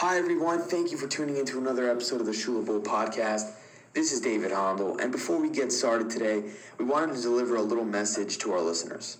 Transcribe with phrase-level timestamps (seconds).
[0.00, 0.60] Hi, everyone.
[0.60, 3.50] Thank you for tuning in to another episode of the Shula Bowl podcast.
[3.94, 7.62] This is David Hondel, and before we get started today, we wanted to deliver a
[7.62, 9.18] little message to our listeners.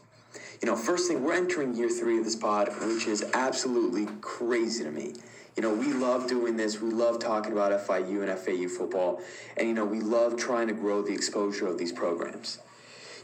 [0.62, 4.84] You know, first thing, we're entering year three of this pod, which is absolutely crazy
[4.84, 5.14] to me.
[5.56, 6.80] You know, we love doing this.
[6.80, 9.20] We love talking about FIU and FAU football.
[9.56, 12.60] And, you know, we love trying to grow the exposure of these programs.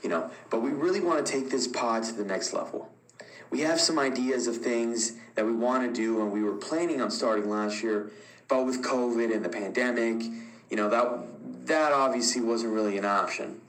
[0.02, 2.90] You know, but we really want to take this pod to the next level.
[3.50, 7.00] We have some ideas of things that we want to do, and we were planning
[7.00, 8.10] on starting last year.
[8.48, 10.22] But with COVID and the pandemic,
[10.70, 13.60] you know, that, that obviously wasn't really an option.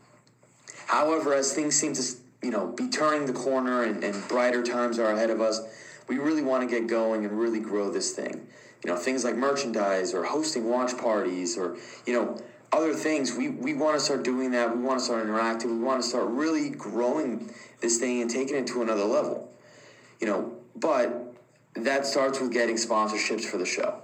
[0.88, 2.04] However, as things seem to,
[2.42, 5.62] you know, be turning the corner and, and brighter times are ahead of us,
[6.08, 8.48] we really want to get going and really grow this thing.
[8.84, 12.40] You know, things like merchandise or hosting watch parties or, you know,
[12.72, 13.36] other things.
[13.36, 14.76] We, we want to start doing that.
[14.76, 15.80] We want to start interacting.
[15.80, 17.52] We want to start really growing
[17.82, 19.52] this thing and taking it to another level.
[20.20, 21.36] You know, but
[21.76, 24.02] that starts with getting sponsorships for the show.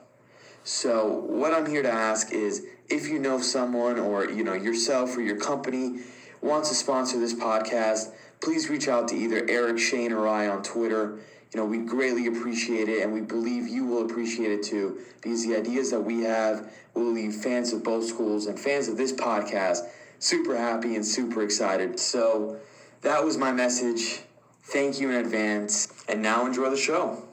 [0.63, 5.17] So what I'm here to ask is if you know someone or you know yourself
[5.17, 6.01] or your company
[6.41, 10.63] wants to sponsor this podcast, please reach out to either Eric, Shane, or I on
[10.63, 11.19] Twitter
[11.53, 15.45] you know, we greatly appreciate it, and we believe you will appreciate it too, because
[15.45, 19.11] the ideas that we have will leave fans of both schools and fans of this
[19.11, 19.79] podcast
[20.19, 21.99] super happy and super excited.
[21.99, 22.57] So
[23.01, 24.21] that was my message.
[24.63, 27.23] Thank you in advance, and now enjoy the show.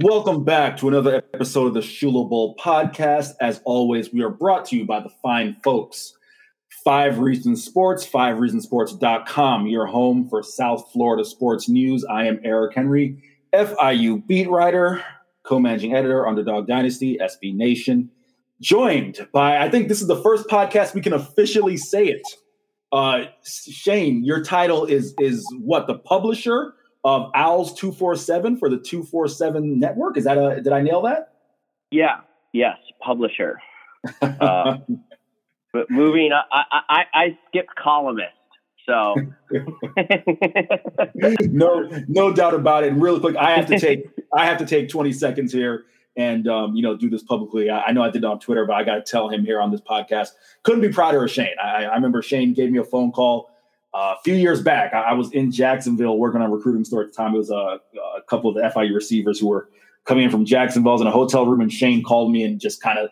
[0.00, 3.32] Welcome back to another episode of the Shula Bowl podcast.
[3.40, 6.14] As always, we are brought to you by the fine folks.
[6.84, 12.04] Five Reasons Sports, fivereasonsports.com, your home for South Florida sports news.
[12.04, 13.22] I am Eric Henry,
[13.54, 15.04] FIU beat writer,
[15.42, 18.10] co managing editor, Underdog Dynasty, SB Nation.
[18.62, 22.22] Joined by, I think this is the first podcast we can officially say it.
[22.92, 25.88] Uh, Shane, your title is is what?
[25.88, 30.16] The publisher of Owls 247 for the 247 network.
[30.16, 31.32] Is that a, did I nail that?
[31.90, 32.20] Yeah.
[32.52, 32.76] Yes.
[33.00, 33.58] Publisher.
[34.22, 34.78] Uh,
[35.72, 38.34] but moving, I, I, I skipped columnist.
[38.84, 39.14] So
[41.40, 42.92] no, no doubt about it.
[42.92, 44.04] Real quick, I have to take,
[44.36, 45.84] I have to take 20 seconds here
[46.16, 47.70] and, um, you know, do this publicly.
[47.70, 49.60] I, I know I did it on Twitter, but I got to tell him here
[49.60, 50.30] on this podcast,
[50.62, 51.54] couldn't be prouder of Shane.
[51.62, 53.52] I, I remember Shane gave me a phone call
[53.94, 57.08] uh, a few years back, I, I, was in Jacksonville working on recruiting store at
[57.08, 57.34] the time.
[57.34, 57.54] It was a,
[58.16, 59.68] a couple of the FIU receivers who were
[60.06, 60.92] coming in from Jacksonville.
[60.92, 63.10] I was in a hotel room, and Shane called me and just kind of,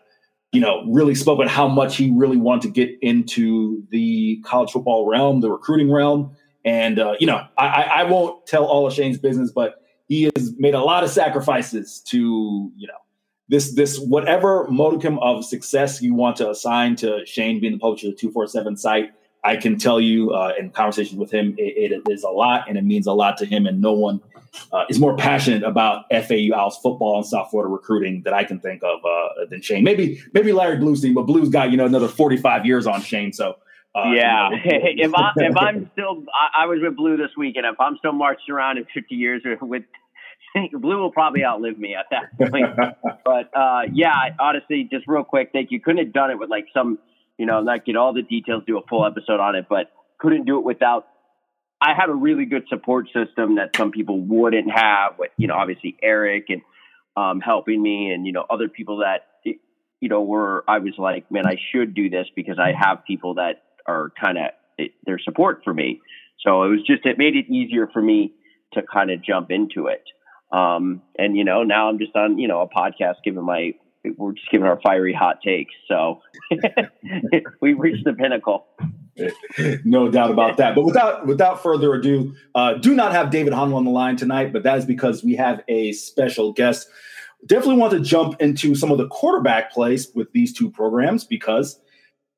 [0.53, 4.71] you know, really spoke about how much he really wanted to get into the college
[4.71, 6.35] football realm, the recruiting realm.
[6.65, 9.80] And, uh, you know, I, I won't tell all of Shane's business, but
[10.11, 12.99] he has made a lot of sacrifices to, you know,
[13.49, 18.09] this this whatever modicum of success you want to assign to Shane being the publisher
[18.09, 19.13] of the 247 site
[19.43, 22.77] I can tell you uh, in conversations with him, it, it is a lot and
[22.77, 23.67] it means a lot to him.
[23.67, 24.21] And no one
[24.73, 28.61] uh, is more passionate about FAU Owls football and South Florida recruiting that I can
[28.61, 29.85] think of uh, than Shane.
[29.85, 33.33] Maybe maybe Larry Blustein, but Blue's got you know another forty five years on Shane.
[33.33, 33.57] So
[33.95, 37.31] uh, yeah, you know, if I if I'm still, I, I, was with Blue this
[37.37, 39.83] week, and if I'm still marching around in fifty years with
[40.73, 42.67] Blue will probably outlive me at that point.
[43.25, 45.81] but uh, yeah, honestly, just real quick, thank you.
[45.81, 46.99] Couldn't have done it with like some
[47.41, 50.45] you know, not get all the details, do a full episode on it, but couldn't
[50.45, 51.07] do it without.
[51.81, 55.19] I have a really good support system that some people wouldn't have.
[55.19, 56.61] With you know, obviously Eric and
[57.17, 60.65] um, helping me, and you know, other people that you know were.
[60.69, 64.39] I was like, man, I should do this because I have people that are kind
[64.39, 66.01] of their support for me.
[66.45, 68.33] So it was just it made it easier for me
[68.73, 70.03] to kind of jump into it.
[70.53, 73.73] Um, and you know, now I'm just on you know a podcast giving my
[74.17, 75.75] we're just giving our fiery hot takes.
[75.87, 76.21] So
[77.61, 78.67] we've reached the pinnacle.
[79.85, 80.75] no doubt about that.
[80.75, 84.53] But without without further ado, uh, do not have David Hondel on the line tonight,
[84.53, 86.89] but that is because we have a special guest.
[87.47, 91.81] Definitely want to jump into some of the quarterback plays with these two programs because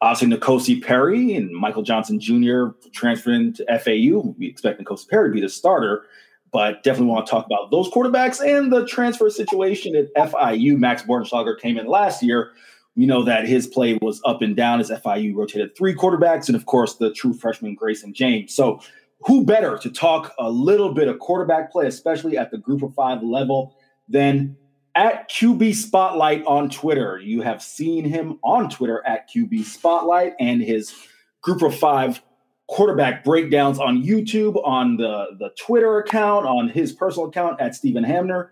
[0.03, 2.67] obviously N'Kosi Perry and Michael Johnson Jr.
[2.93, 4.34] transferring to FAU.
[4.39, 6.04] We expect N'Kosi Perry to be the starter
[6.53, 10.78] but definitely want to talk about those quarterbacks and the transfer situation at FIU.
[10.78, 12.53] Max Bortenschlager came in last year.
[12.95, 16.55] We know that his play was up and down as FIU rotated three quarterbacks, and
[16.55, 18.55] of course, the true freshman Grayson James.
[18.55, 18.81] So,
[19.25, 22.93] who better to talk a little bit of quarterback play, especially at the group of
[22.95, 23.75] five level,
[24.09, 24.57] than
[24.94, 27.18] at QB Spotlight on Twitter?
[27.18, 30.94] You have seen him on Twitter at QB Spotlight and his
[31.42, 32.22] group of five
[32.68, 38.04] quarterback breakdowns on YouTube, on the, the Twitter account, on his personal account at Steven
[38.04, 38.50] Hamner.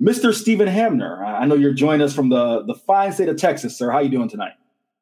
[0.00, 0.34] Mr.
[0.34, 3.90] Steven Hamner, I know you're joining us from the, the fine state of Texas, sir.
[3.90, 4.52] How you doing tonight?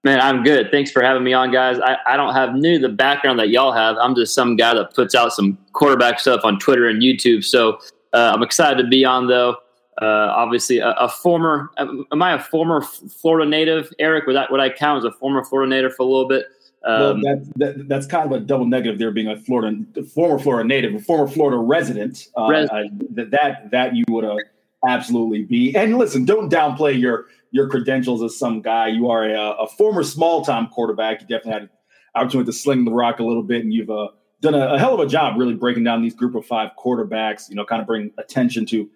[0.03, 0.71] Man, I'm good.
[0.71, 1.79] Thanks for having me on, guys.
[1.79, 3.97] I, I don't have new the background that y'all have.
[3.97, 7.45] I'm just some guy that puts out some quarterback stuff on Twitter and YouTube.
[7.45, 7.79] So
[8.15, 9.57] uh, I'm excited to be on, though.
[10.01, 11.71] Uh, obviously, a, a, former.
[11.79, 14.27] Am I a former Florida native, Eric?
[14.27, 16.47] Would that would I count as a former Florida native for a little bit?
[16.85, 20.39] Um, well, that, that, that's kind of a double negative there, being a Florida former
[20.39, 22.29] Florida native, a former Florida resident.
[22.39, 24.37] Uh, res- uh, that that you would uh,
[24.87, 25.77] absolutely be.
[25.77, 28.89] And listen, don't downplay your your credentials as some guy.
[28.89, 31.21] You are a, a former small time quarterback.
[31.21, 31.71] You definitely had an
[32.15, 34.09] opportunity to sling the rock a little bit, and you've uh,
[34.41, 37.51] done a, a, hell of a job really breaking down these group of five quarterbacks.
[37.51, 38.89] You know, kind of bring attention to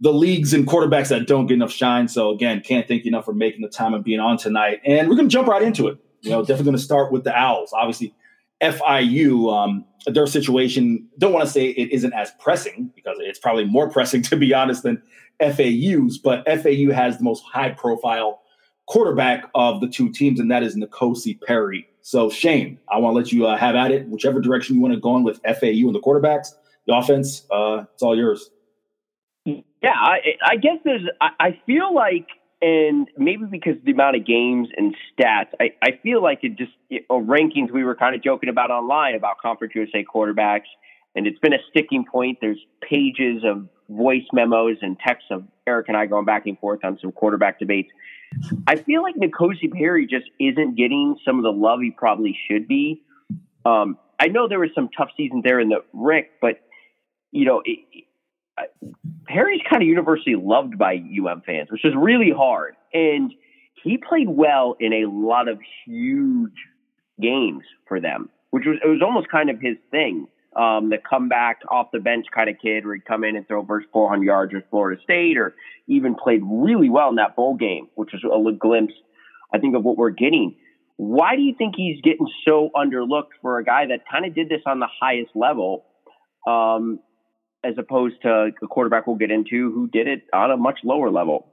[0.00, 2.08] the leagues and quarterbacks that don't get enough shine.
[2.08, 4.80] So again, can't thank you enough for making the time and being on tonight.
[4.84, 5.98] And we're going to jump right into it.
[6.20, 7.72] You know, definitely going to start with the Owls.
[7.72, 8.14] Obviously,
[8.62, 11.06] FIU, um, their situation.
[11.18, 14.52] Don't want to say it isn't as pressing because it's probably more pressing to be
[14.54, 15.02] honest than
[15.40, 18.40] FAU's, but FAU has the most high profile
[18.86, 21.88] quarterback of the two teams, and that is N'Kosi Perry.
[22.02, 24.94] So, Shane, I want to let you uh, have at it, whichever direction you want
[24.94, 26.48] to go in with FAU and the quarterbacks,
[26.86, 27.46] the offense.
[27.50, 28.50] Uh, it's all yours.
[29.84, 31.02] Yeah, I, I guess there's.
[31.20, 32.26] I, I feel like,
[32.62, 36.72] and maybe because the amount of games and stats, I, I feel like it just
[37.10, 40.70] rankings we were kind of joking about online about Conference USA quarterbacks,
[41.14, 42.38] and it's been a sticking point.
[42.40, 46.80] There's pages of voice memos and texts of Eric and I going back and forth
[46.84, 47.90] on some quarterback debates.
[48.66, 52.66] I feel like N'Kosi Perry just isn't getting some of the love he probably should
[52.66, 53.02] be.
[53.64, 56.60] Um, I know there was some tough seasons there in the Rick, but
[57.30, 57.78] you know, it,
[59.26, 62.76] Perry's kind of universally loved by UM fans, which is really hard.
[62.92, 63.32] And
[63.82, 66.52] he played well in a lot of huge
[67.20, 71.60] games for them, which was it was almost kind of his thing um, the comeback
[71.70, 74.54] off the bench kind of kid where he'd come in and throw versus 400 yards
[74.54, 75.54] with Florida State or
[75.88, 78.94] even played really well in that bowl game, which was a glimpse,
[79.52, 80.56] I think, of what we're getting.
[80.96, 84.48] Why do you think he's getting so underlooked for a guy that kind of did
[84.48, 85.86] this on the highest level,
[86.46, 87.00] um,
[87.64, 91.10] as opposed to a quarterback we'll get into who did it on a much lower
[91.10, 91.46] level?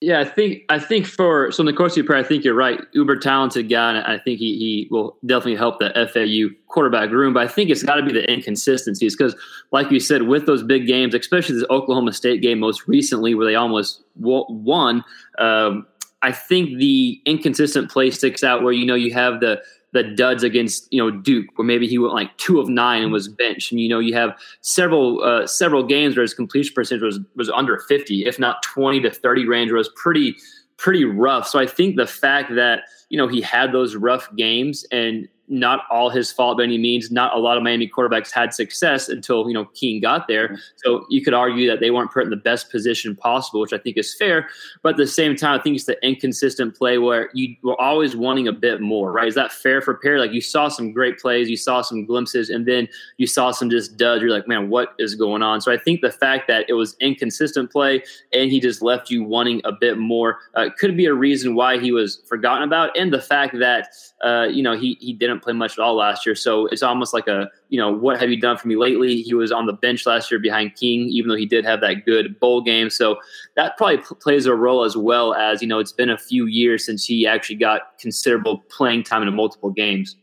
[0.00, 2.80] Yeah, I think I think for so the course N'Kosi Perry, I think you're right.
[2.92, 7.34] Uber talented guy, and I think he he will definitely help the FAU quarterback room.
[7.34, 9.34] But I think it's got to be the inconsistencies because,
[9.72, 13.44] like you said, with those big games, especially this Oklahoma State game most recently, where
[13.44, 15.02] they almost won.
[15.38, 15.84] Um,
[16.22, 18.62] I think the inconsistent play sticks out.
[18.62, 19.60] Where you know you have the
[19.92, 23.12] the duds against you know Duke, where maybe he went like two of nine and
[23.12, 27.02] was benched, and you know you have several uh, several games where his completion percentage
[27.02, 30.36] was was under fifty, if not twenty to thirty range, was pretty
[30.76, 31.48] pretty rough.
[31.48, 35.84] So I think the fact that you know he had those rough games and not
[35.90, 37.10] all his fault by any means.
[37.10, 40.48] Not a lot of Miami quarterbacks had success until you know King got there.
[40.48, 40.56] Mm-hmm.
[40.76, 43.78] So you could argue that they weren't put in the best position possible, which I
[43.78, 44.48] think is fair.
[44.82, 48.16] But at the same time, I think it's the inconsistent play where you were always
[48.16, 49.12] wanting a bit more.
[49.12, 49.28] Right?
[49.28, 50.18] Is that fair for Perry?
[50.18, 53.70] Like you saw some great plays, you saw some glimpses, and then you saw some
[53.70, 54.22] just duds.
[54.22, 55.60] You're like, man, what is going on?
[55.60, 58.02] So I think the fact that it was inconsistent play
[58.32, 61.78] and he just left you wanting a bit more uh, could be a reason why
[61.78, 63.88] he was forgotten about, and the fact that
[64.22, 66.34] uh, you know he he didn't play much at all last year.
[66.34, 69.22] So it's almost like a, you know, what have you done for me lately?
[69.22, 72.04] He was on the bench last year behind King, even though he did have that
[72.04, 72.90] good bowl game.
[72.90, 73.18] So
[73.56, 76.84] that probably plays a role as well as, you know, it's been a few years
[76.84, 80.16] since he actually got considerable playing time in multiple games.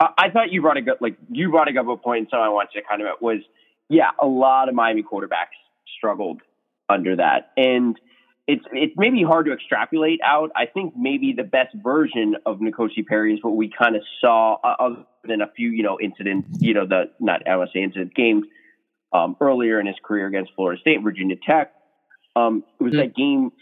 [0.00, 2.28] I thought you brought a good, like you brought a good point.
[2.30, 3.40] So I want to kind of was,
[3.88, 5.56] yeah, a lot of Miami quarterbacks
[5.96, 6.42] struggled
[6.88, 7.50] under that.
[7.56, 7.98] And
[8.48, 10.50] it's it's maybe hard to extrapolate out.
[10.56, 14.56] I think maybe the best version of N'Kosi Perry is what we kind of saw,
[14.64, 17.78] uh, other than a few you know incidents, you know the not I want to
[17.78, 18.46] say incident games
[19.12, 21.72] um, earlier in his career against Florida State, Virginia Tech.
[22.34, 23.00] Um, it was mm-hmm.
[23.00, 23.52] that game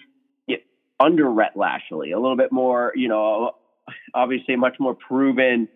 [0.46, 0.64] it,
[1.00, 3.52] under Rhett Lashlee, a little bit more, you know,
[4.14, 5.68] obviously much more proven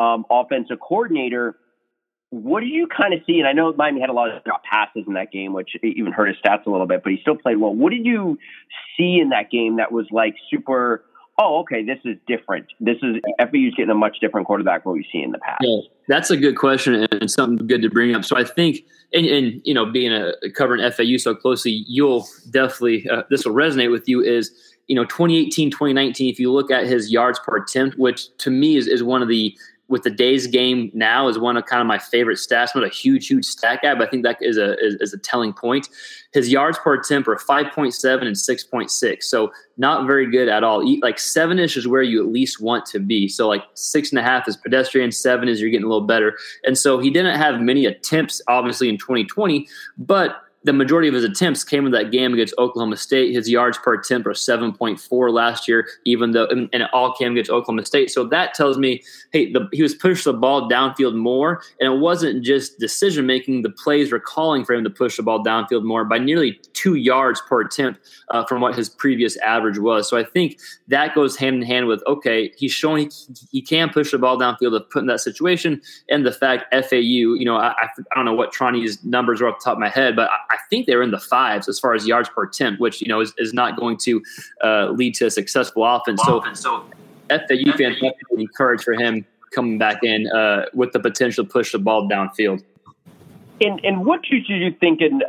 [0.00, 1.56] um, offensive coordinator
[2.42, 3.38] what do you kind of see?
[3.38, 6.12] And I know Miami had a lot of drop passes in that game, which even
[6.12, 7.74] hurt his stats a little bit, but he still played well.
[7.74, 8.38] What did you
[8.96, 11.04] see in that game that was like super?
[11.38, 12.66] Oh, okay, this is different.
[12.80, 15.58] This is FAU's getting a much different quarterback than what we've seen in the past.
[15.60, 18.24] Yeah, that's a good question and something good to bring up.
[18.24, 18.78] So I think,
[19.12, 23.54] and, and you know, being a covering FAU so closely, you'll definitely uh, this will
[23.54, 24.22] resonate with you.
[24.22, 24.50] Is
[24.86, 26.32] you know 2018, 2019.
[26.32, 29.28] If you look at his yards per attempt, which to me is is one of
[29.28, 29.56] the
[29.88, 32.70] with the day's game now is one of kind of my favorite stats.
[32.74, 35.14] I'm not a huge, huge stat guy, but I think that is a is, is
[35.14, 35.88] a telling point.
[36.32, 40.84] His yards per attempt are 5.7 and 6.6, so not very good at all.
[41.00, 43.28] Like seven ish is where you at least want to be.
[43.28, 46.36] So like six and a half is pedestrian, seven is you're getting a little better.
[46.64, 51.22] And so he didn't have many attempts, obviously in 2020, but the majority of his
[51.22, 53.32] attempts came in that game against Oklahoma State.
[53.32, 57.52] His yards per attempt are 7.4 last year, even though, and it all came against
[57.52, 58.10] Oklahoma State.
[58.10, 59.00] So that tells me,
[59.32, 61.62] hey, the, he was pushed the ball downfield more.
[61.80, 65.22] And it wasn't just decision making, the plays were calling for him to push the
[65.22, 68.00] ball downfield more by nearly two yards per attempt
[68.32, 70.08] uh, from what his previous average was.
[70.08, 70.58] So I think
[70.88, 73.10] that goes hand in hand with, okay, he's showing he,
[73.52, 75.80] he can push the ball downfield to put in that situation.
[76.10, 79.60] And the fact FAU, you know, I, I don't know what Tronti's numbers are off
[79.60, 81.94] the top of my head, but I, I think they're in the fives as far
[81.94, 84.22] as yards per attempt, which you know is, is not going to
[84.64, 86.20] uh, lead to a successful offense.
[86.24, 86.84] So, so
[87.28, 91.44] FAU fans have to be encouraged for him coming back in uh, with the potential
[91.44, 92.62] to push the ball downfield.
[93.60, 95.00] And and what should you think?
[95.00, 95.22] In,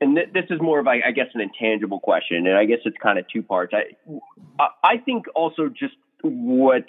[0.00, 3.18] and this is more of, I guess, an intangible question, and I guess it's kind
[3.18, 3.72] of two parts.
[3.74, 6.84] I I think also just what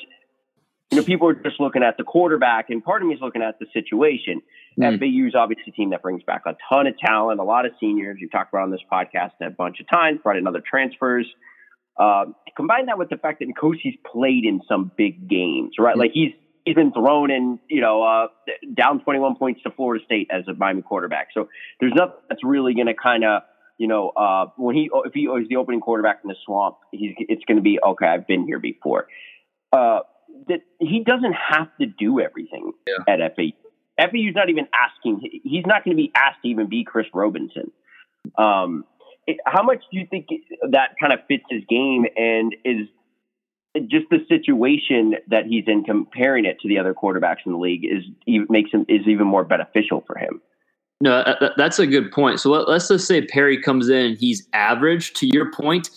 [0.91, 3.41] you know, people are just looking at the quarterback, and part of me is looking
[3.41, 4.41] at the situation.
[4.79, 4.99] Mm.
[4.99, 7.71] FAU is obviously a team that brings back a ton of talent, a lot of
[7.79, 8.17] seniors.
[8.19, 11.27] You've talked about on this podcast a bunch of times, brought in other transfers.
[11.97, 12.25] Uh,
[12.57, 15.95] combine that with the fact that Nkosi's played in some big games, right?
[15.95, 15.99] Mm.
[15.99, 16.33] Like he's
[16.65, 18.27] he's been thrown in, you know, uh,
[18.75, 21.29] down 21 points to Florida State as a Miami quarterback.
[21.33, 21.47] So
[21.79, 23.43] there's nothing that's really going to kind of,
[23.77, 27.13] you know, uh, when he if he is the opening quarterback in the swamp, he's
[27.17, 28.07] it's going to be okay.
[28.07, 29.07] I've been here before.
[29.71, 29.99] Uh,
[30.47, 33.13] that he doesn't have to do everything yeah.
[33.13, 33.51] at FAU.
[33.99, 35.21] FAU's not even asking.
[35.43, 37.71] He's not going to be asked to even be Chris Robinson.
[38.37, 38.85] Um,
[39.27, 40.27] it, how much do you think
[40.71, 42.87] that kind of fits his game and is
[43.89, 47.85] just the situation that he's in comparing it to the other quarterbacks in the league
[47.85, 48.03] is
[48.49, 50.41] makes him is even more beneficial for him.
[51.01, 51.25] No,
[51.57, 52.39] that's a good point.
[52.39, 55.13] So let, us just say Perry comes in, he's average.
[55.15, 55.89] To your point,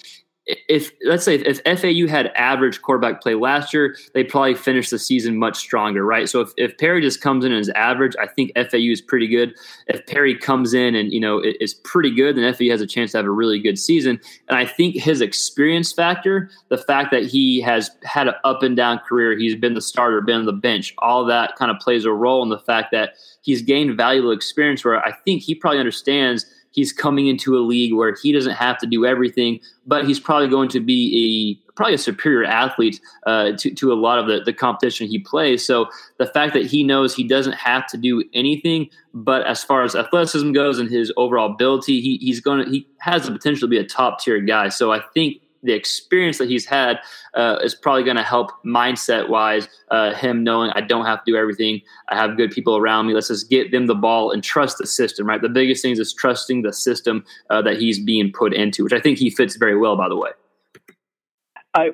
[0.48, 4.98] if let's say if, FAU had average quarterback play last year, they probably finish the
[4.98, 6.28] season much stronger, right?
[6.28, 9.54] So if, if Perry just comes in as average, I think FAU is pretty good.
[9.88, 13.12] If Perry comes in and you know is pretty good, then FAU has a chance
[13.12, 14.20] to have a really good season.
[14.48, 18.76] And I think his experience factor, the fact that he has had an up and
[18.76, 22.06] down career, he's been the starter, been on the bench, all that kind of plays
[22.06, 24.82] a role in the fact that he's gained valuable experience.
[24.82, 26.46] Where I think he probably understands
[26.78, 30.46] he's coming into a league where he doesn't have to do everything, but he's probably
[30.46, 34.40] going to be a probably a superior athlete uh, to, to a lot of the,
[34.44, 35.64] the competition he plays.
[35.64, 35.86] So
[36.18, 39.96] the fact that he knows he doesn't have to do anything, but as far as
[39.96, 43.70] athleticism goes and his overall ability, he, he's going to he has the potential to
[43.70, 44.68] be a top tier guy.
[44.68, 46.98] So I think the experience that he's had
[47.34, 51.32] uh, is probably going to help mindset wise uh, him knowing I don't have to
[51.32, 51.80] do everything.
[52.08, 53.14] I have good people around me.
[53.14, 55.26] Let's just get them the ball and trust the system.
[55.26, 55.40] Right.
[55.40, 59.00] The biggest thing is trusting the system uh, that he's being put into, which I
[59.00, 59.96] think he fits very well.
[59.96, 60.30] By the way.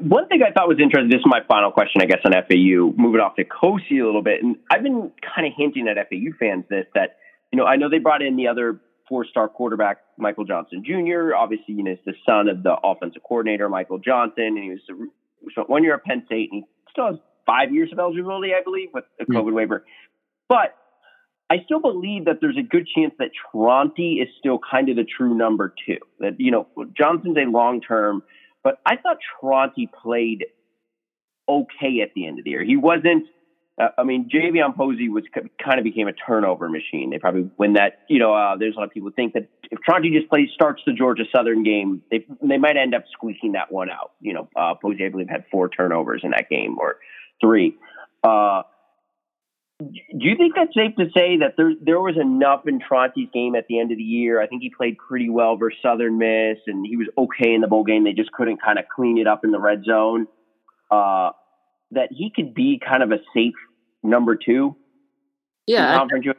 [0.00, 1.10] one thing I thought was interesting.
[1.10, 2.92] This is my final question, I guess, on FAU.
[3.00, 6.36] Moving off to Nkosi a little bit, and I've been kind of hinting at FAU
[6.38, 7.16] fans this that
[7.52, 11.34] you know I know they brought in the other four-star quarterback Michael Johnson Jr.
[11.34, 15.52] Obviously, you know, he's the son of the offensive coordinator Michael Johnson, and he was
[15.66, 17.16] one year at Penn State, and he still has
[17.46, 19.54] five years of eligibility, I believe, with a COVID mm-hmm.
[19.54, 19.84] waiver.
[20.48, 20.76] But
[21.50, 25.04] I still believe that there's a good chance that Tronti is still kind of the
[25.04, 25.98] true number two.
[26.20, 26.66] That you know,
[26.96, 28.22] Johnson's a long term,
[28.62, 30.46] but I thought Tronti played
[31.48, 32.64] okay at the end of the year.
[32.64, 33.26] He wasn't
[33.80, 37.10] uh, I mean, Javion Posey was kind of became a turnover machine.
[37.10, 38.02] They probably win that.
[38.08, 40.82] You know, uh, there's a lot of people think that if Tronti just plays starts
[40.86, 44.12] the Georgia Southern game, they they might end up squeaking that one out.
[44.20, 46.96] You know, uh, Posey I believe had four turnovers in that game or
[47.40, 47.76] three.
[48.22, 48.62] Uh,
[49.80, 49.90] do
[50.28, 53.66] you think that's safe to say that there there was enough in Tronti's game at
[53.66, 54.40] the end of the year?
[54.40, 57.66] I think he played pretty well versus Southern Miss, and he was okay in the
[57.66, 58.04] bowl game.
[58.04, 60.28] They just couldn't kind of clean it up in the red zone.
[60.92, 61.30] Uh,
[61.90, 63.54] that he could be kind of a safe
[64.02, 64.76] number two?
[65.66, 66.00] Yeah.
[66.00, 66.34] I,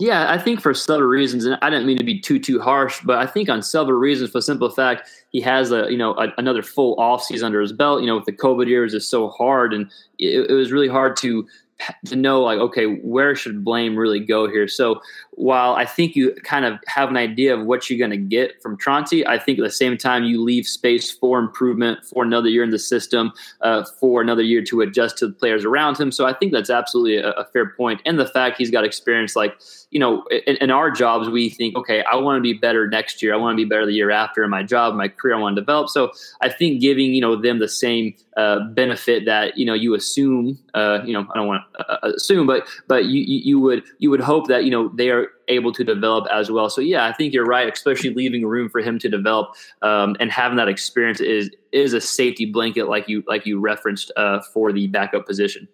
[0.00, 3.00] yeah, I think for several reasons, and I didn't mean to be too too harsh,
[3.04, 6.14] but I think on several reasons, for the simple fact he has a you know
[6.14, 8.00] a, another full off season under his belt.
[8.00, 11.16] You know, with the COVID years, is so hard, and it, it was really hard
[11.16, 11.48] to
[12.06, 14.68] to know like okay where should blame really go here?
[14.68, 15.00] So
[15.38, 18.60] while i think you kind of have an idea of what you're going to get
[18.60, 22.48] from tronti i think at the same time you leave space for improvement for another
[22.48, 26.10] year in the system uh, for another year to adjust to the players around him.
[26.10, 28.02] So i think that's absolutely a, a fair point.
[28.04, 29.54] And the fact he's got experience like
[29.90, 33.22] you know in, in our jobs we think okay i want to be better next
[33.22, 33.32] year.
[33.32, 35.54] I want to be better the year after in my job my career i want
[35.54, 35.88] to develop.
[35.88, 39.94] So i think giving you know them the same uh, benefit that you know you
[39.94, 43.82] assume uh, you know I don't want to uh, assume but but you, you would
[43.98, 47.06] you would hope that you know they are able to develop as well so yeah
[47.06, 50.68] I think you're right especially leaving room for him to develop um, and having that
[50.68, 55.26] experience is is a safety blanket like you like you referenced uh, for the backup
[55.26, 55.66] position.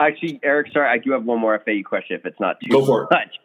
[0.00, 2.84] Actually, Eric, sorry, I do have one more FAU question if it's not too Go
[2.84, 3.38] for much.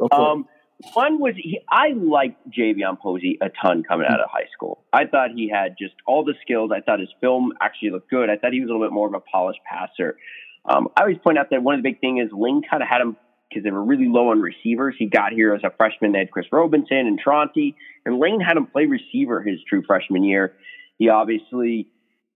[0.00, 0.48] Go for um,
[0.94, 4.84] one was he, I liked Javion Posey a ton coming out of high school.
[4.92, 6.70] I thought he had just all the skills.
[6.74, 8.30] I thought his film actually looked good.
[8.30, 10.16] I thought he was a little bit more of a polished passer.
[10.64, 12.88] Um, I always point out that one of the big things is Lane kind of
[12.88, 13.16] had him
[13.48, 14.94] because they were really low on receivers.
[14.98, 16.12] He got here as a freshman.
[16.12, 17.74] They had Chris Robinson and Tronti,
[18.06, 20.54] and Lane had him play receiver his true freshman year.
[20.98, 21.88] He obviously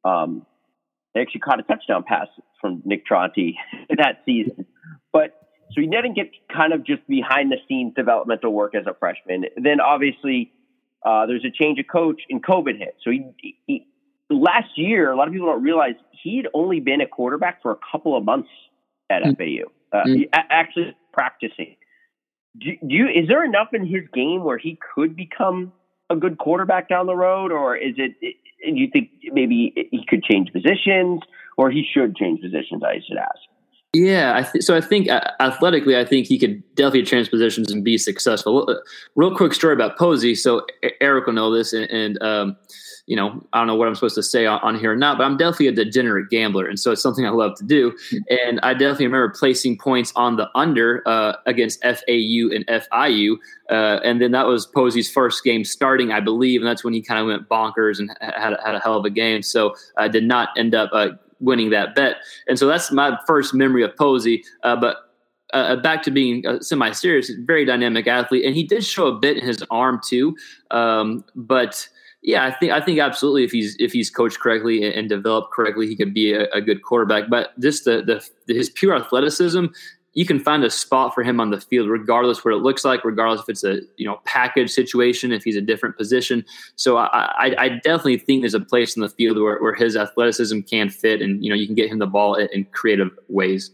[0.04, 0.44] um,
[1.14, 2.26] they actually caught a touchdown pass
[2.60, 3.54] from Nick Tronti
[3.96, 4.66] that season.
[5.12, 5.32] But
[5.76, 9.44] so he didn't get kind of just behind the scenes developmental work as a freshman.
[9.62, 10.50] Then obviously
[11.04, 12.96] uh, there's a change of coach and COVID hit.
[13.04, 13.86] So he, he,
[14.30, 17.76] last year, a lot of people don't realize he'd only been a quarterback for a
[17.92, 18.48] couple of months
[19.10, 19.36] at mm.
[19.36, 20.28] FAU, uh, mm.
[20.32, 21.76] actually practicing.
[22.58, 25.74] Do, do you, is there enough in his game where he could become
[26.08, 28.14] a good quarterback down the road, or is it?
[28.64, 31.20] Do you think maybe he could change positions,
[31.58, 32.82] or he should change positions?
[32.82, 33.40] I should ask.
[33.98, 37.72] Yeah, I th- so I think uh, athletically, I think he could definitely change positions
[37.72, 38.78] and be successful.
[39.14, 40.34] Real quick story about Posey.
[40.34, 40.66] So
[41.00, 42.56] Eric will know this, and, and um,
[43.06, 45.16] you know, I don't know what I'm supposed to say on, on, here or not,
[45.16, 47.96] but I'm definitely a degenerate gambler, and so it's something I love to do.
[48.28, 53.36] And I definitely remember placing points on the under uh, against FAU and FIU,
[53.70, 57.00] uh, and then that was Posey's first game starting, I believe, and that's when he
[57.00, 59.40] kind of went bonkers and had, had a hell of a game.
[59.40, 62.16] So I did not end up uh, winning that bet.
[62.48, 64.44] And so that's my first memory of Posey.
[64.62, 64.96] Uh, but
[65.54, 69.18] uh, uh back to being a semi-serious, very dynamic athlete, and he did show a
[69.18, 70.36] bit in his arm too.
[70.70, 71.88] Um, but
[72.26, 75.52] yeah, I think I think absolutely if he's if he's coached correctly and, and developed
[75.52, 77.30] correctly, he could be a, a, good quarterback.
[77.30, 78.02] But just the,
[78.46, 79.66] the his pure athleticism
[80.16, 83.04] you can find a spot for him on the field, regardless what it looks like,
[83.04, 86.42] regardless if it's a you know package situation, if he's a different position.
[86.74, 89.94] So I, I, I definitely think there's a place in the field where, where his
[89.94, 93.70] athleticism can fit, and you know you can get him the ball in, creative ways.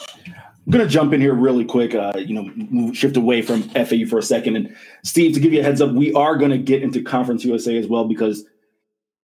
[0.00, 1.94] I'm going to jump in here really quick.
[1.94, 5.60] Uh, you know, shift away from FAU for a second, and Steve, to give you
[5.60, 8.44] a heads up, we are going to get into Conference USA as well because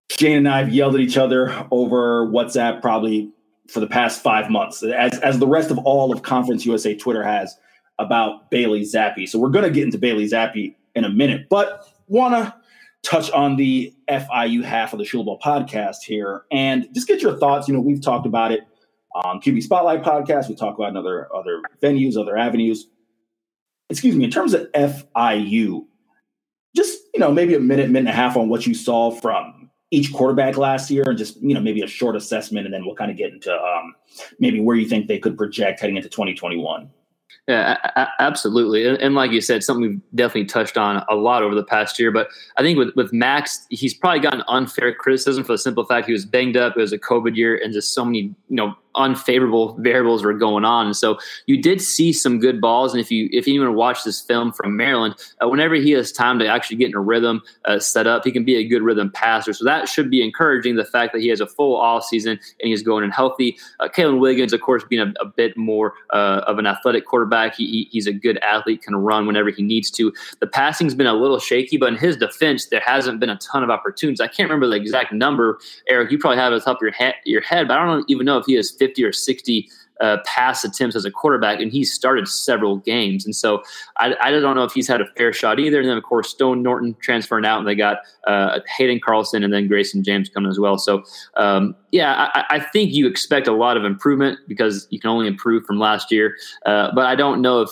[0.09, 3.33] Shane and I have yelled at each other over WhatsApp probably
[3.71, 7.23] for the past five months, as as the rest of all of Conference USA Twitter
[7.23, 7.57] has
[7.99, 9.29] about Bailey Zappe.
[9.29, 12.55] So we're going to get into Bailey Zappe in a minute, but want to
[13.03, 17.69] touch on the FIU half of the Shula podcast here and just get your thoughts.
[17.69, 18.61] You know, we've talked about it
[19.15, 20.49] on QB Spotlight podcast.
[20.49, 22.87] We talk about other other venues, other avenues.
[23.89, 24.25] Excuse me.
[24.25, 25.85] In terms of FIU,
[26.75, 29.60] just you know, maybe a minute, minute and a half on what you saw from
[29.91, 32.95] each quarterback last year and just you know maybe a short assessment and then we'll
[32.95, 33.95] kind of get into um,
[34.39, 36.91] maybe where you think they could project heading into 2021
[37.49, 37.79] yeah,
[38.21, 38.87] absolutely.
[38.87, 42.13] And like you said, something we've definitely touched on a lot over the past year.
[42.13, 46.07] But I think with, with Max, he's probably gotten unfair criticism for the simple fact
[46.07, 46.77] he was banged up.
[46.77, 50.65] It was a COVID year and just so many, you know, unfavorable variables were going
[50.65, 50.95] on.
[50.95, 52.93] So you did see some good balls.
[52.93, 56.13] And if you if you even watch this film from Maryland, uh, whenever he has
[56.13, 58.83] time to actually get in a rhythm uh, set up, he can be a good
[58.83, 59.53] rhythm passer.
[59.53, 60.77] So that should be encouraging.
[60.77, 63.59] The fact that he has a full off season and he's going in healthy.
[63.81, 67.57] Uh, Kaylan Wiggins, of course, being a, a bit more uh, of an athletic quarterback,
[67.57, 70.13] he, he, he's a good athlete, can run whenever he needs to.
[70.41, 73.63] The passing's been a little shaky, but in his defense, there hasn't been a ton
[73.63, 74.21] of opportunities.
[74.21, 75.59] I can't remember the exact number,
[75.89, 76.11] Eric.
[76.11, 78.27] You probably have it the top of your head, your head, but I don't even
[78.27, 79.69] know if he has 50 or 60
[80.01, 83.25] uh, pass attempts as a quarterback, and he's started several games.
[83.25, 83.63] And so
[83.99, 85.81] I, I, don't know if he's had a fair shot either.
[85.81, 89.53] And then, of course, Stone Norton transferring out, and they got uh, Hayden Carlson and
[89.53, 90.79] then Grayson James coming as well.
[90.79, 91.05] So,
[91.37, 95.27] um, yeah, I, I, think you expect a lot of improvement because you can only
[95.27, 96.35] improve from last year.
[96.65, 97.71] Uh, but I don't know if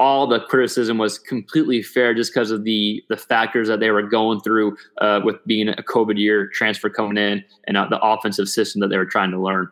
[0.00, 4.02] all the criticism was completely fair just because of the the factors that they were
[4.02, 8.48] going through uh, with being a COVID year transfer coming in and uh, the offensive
[8.48, 9.68] system that they were trying to learn.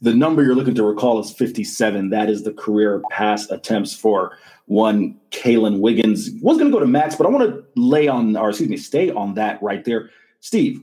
[0.00, 2.10] The number you're looking to recall is 57.
[2.10, 4.36] That is the career pass attempts for
[4.66, 6.30] one Kaylan Wiggins.
[6.42, 8.76] Was going to go to Max, but I want to lay on, or excuse me,
[8.76, 10.10] stay on that right there.
[10.40, 10.82] Steve,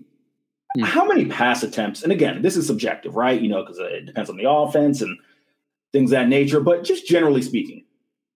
[0.78, 0.84] hmm.
[0.84, 2.04] how many pass attempts?
[2.04, 3.42] And again, this is subjective, right?
[3.42, 5.18] You know, because it depends on the offense and
[5.92, 6.60] things that nature.
[6.60, 7.86] But just generally speaking,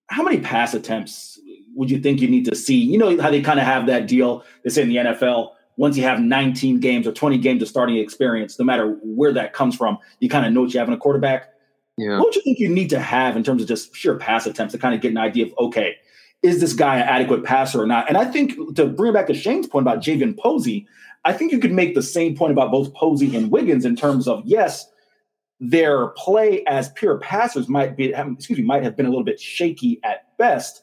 [0.08, 1.38] how many pass attempts
[1.74, 2.76] would you think you need to see?
[2.76, 4.44] You know how they kind of have that deal.
[4.64, 7.96] They say in the NFL, once you have 19 games or 20 games of starting
[7.96, 10.92] experience, no matter where that comes from, you kind of know what you have in
[10.92, 11.54] a quarterback.
[11.96, 12.18] Yeah.
[12.18, 14.72] What do you think you need to have in terms of just sheer pass attempts
[14.72, 15.96] to kind of get an idea of, okay,
[16.42, 18.06] is this guy an adequate passer or not?
[18.08, 20.86] And I think to bring it back to Shane's point about Javion Posey,
[21.24, 24.28] I think you could make the same point about both Posey and Wiggins in terms
[24.28, 24.86] of, yes,
[25.60, 29.40] their play as pure passers might be, excuse me, might have been a little bit
[29.40, 30.82] shaky at best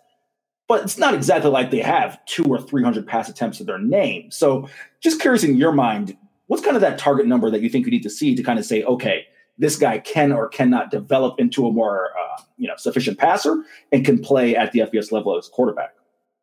[0.67, 4.29] but it's not exactly like they have two or 300 pass attempts to their name.
[4.31, 7.85] So just curious in your mind, what's kind of that target number that you think
[7.85, 9.25] you need to see to kind of say, okay,
[9.57, 14.05] this guy can or cannot develop into a more uh, you know sufficient passer and
[14.05, 15.93] can play at the FBS level as quarterback.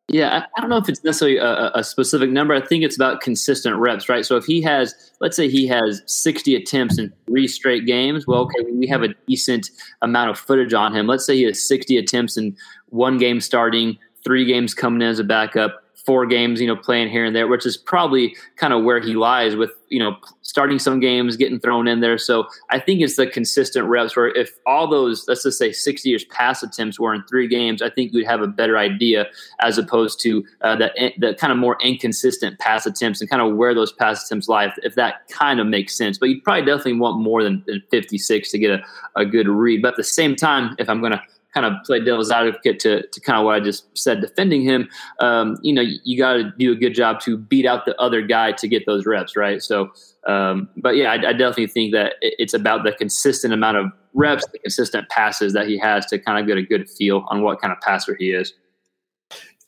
[0.07, 2.53] Yeah, I don't know if it's necessarily a, a, specific number.
[2.53, 4.23] I think it's about consistent reps, right?
[4.23, 8.41] So if he has, let's say he has 60 attempts in three straight games, well,
[8.41, 9.71] okay, we have a decent
[10.03, 11.07] amount of footage on him.
[11.07, 12.55] Let's say he has 60 attempts in
[12.89, 17.09] one game starting, three games coming in as a backup four games, you know, playing
[17.09, 20.77] here and there, which is probably kind of where he lies with, you know, starting
[20.77, 22.17] some games, getting thrown in there.
[22.17, 26.07] So I think it's the consistent reps where if all those, let's just say 60
[26.07, 29.25] years pass attempts were in three games, I think you'd have a better idea
[29.61, 33.55] as opposed to uh, the, the kind of more inconsistent pass attempts and kind of
[33.55, 36.19] where those pass attempts lie, if, if that kind of makes sense.
[36.19, 38.83] But you probably definitely want more than, than 56 to get a,
[39.15, 39.81] a good read.
[39.81, 41.21] But at the same time, if I'm going to
[41.55, 44.89] kind of play devil's advocate to, to kind of what I just said, defending him,
[45.19, 47.99] um, you know, you, you got to do a good job to beat out the
[47.99, 49.61] other guy to get those reps, right?
[49.61, 49.89] So,
[50.27, 54.45] um, but yeah, I, I, definitely think that it's about the consistent amount of reps,
[54.51, 57.61] the consistent passes that he has to kind of get a good feel on what
[57.61, 58.53] kind of passer he is.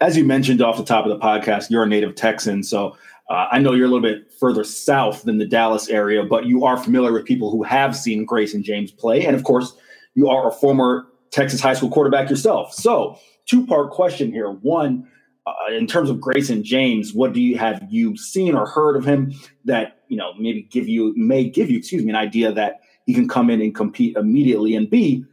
[0.02, 2.98] As you mentioned off the top of the podcast, you're a native Texan, so
[3.30, 6.66] uh, I know you're a little bit further south than the Dallas area, but you
[6.66, 9.74] are familiar with people who have seen Grayson James play, and of course,
[10.16, 12.74] you are a former Texas high school quarterback yourself.
[12.74, 14.50] So, two part question here.
[14.50, 15.08] One,
[15.46, 19.06] uh, in terms of Grayson James, what do you have you seen or heard of
[19.06, 19.34] him
[19.66, 23.14] that you know maybe give you may give you excuse me an idea that he
[23.14, 24.76] can come in and compete immediately?
[24.76, 25.26] And B,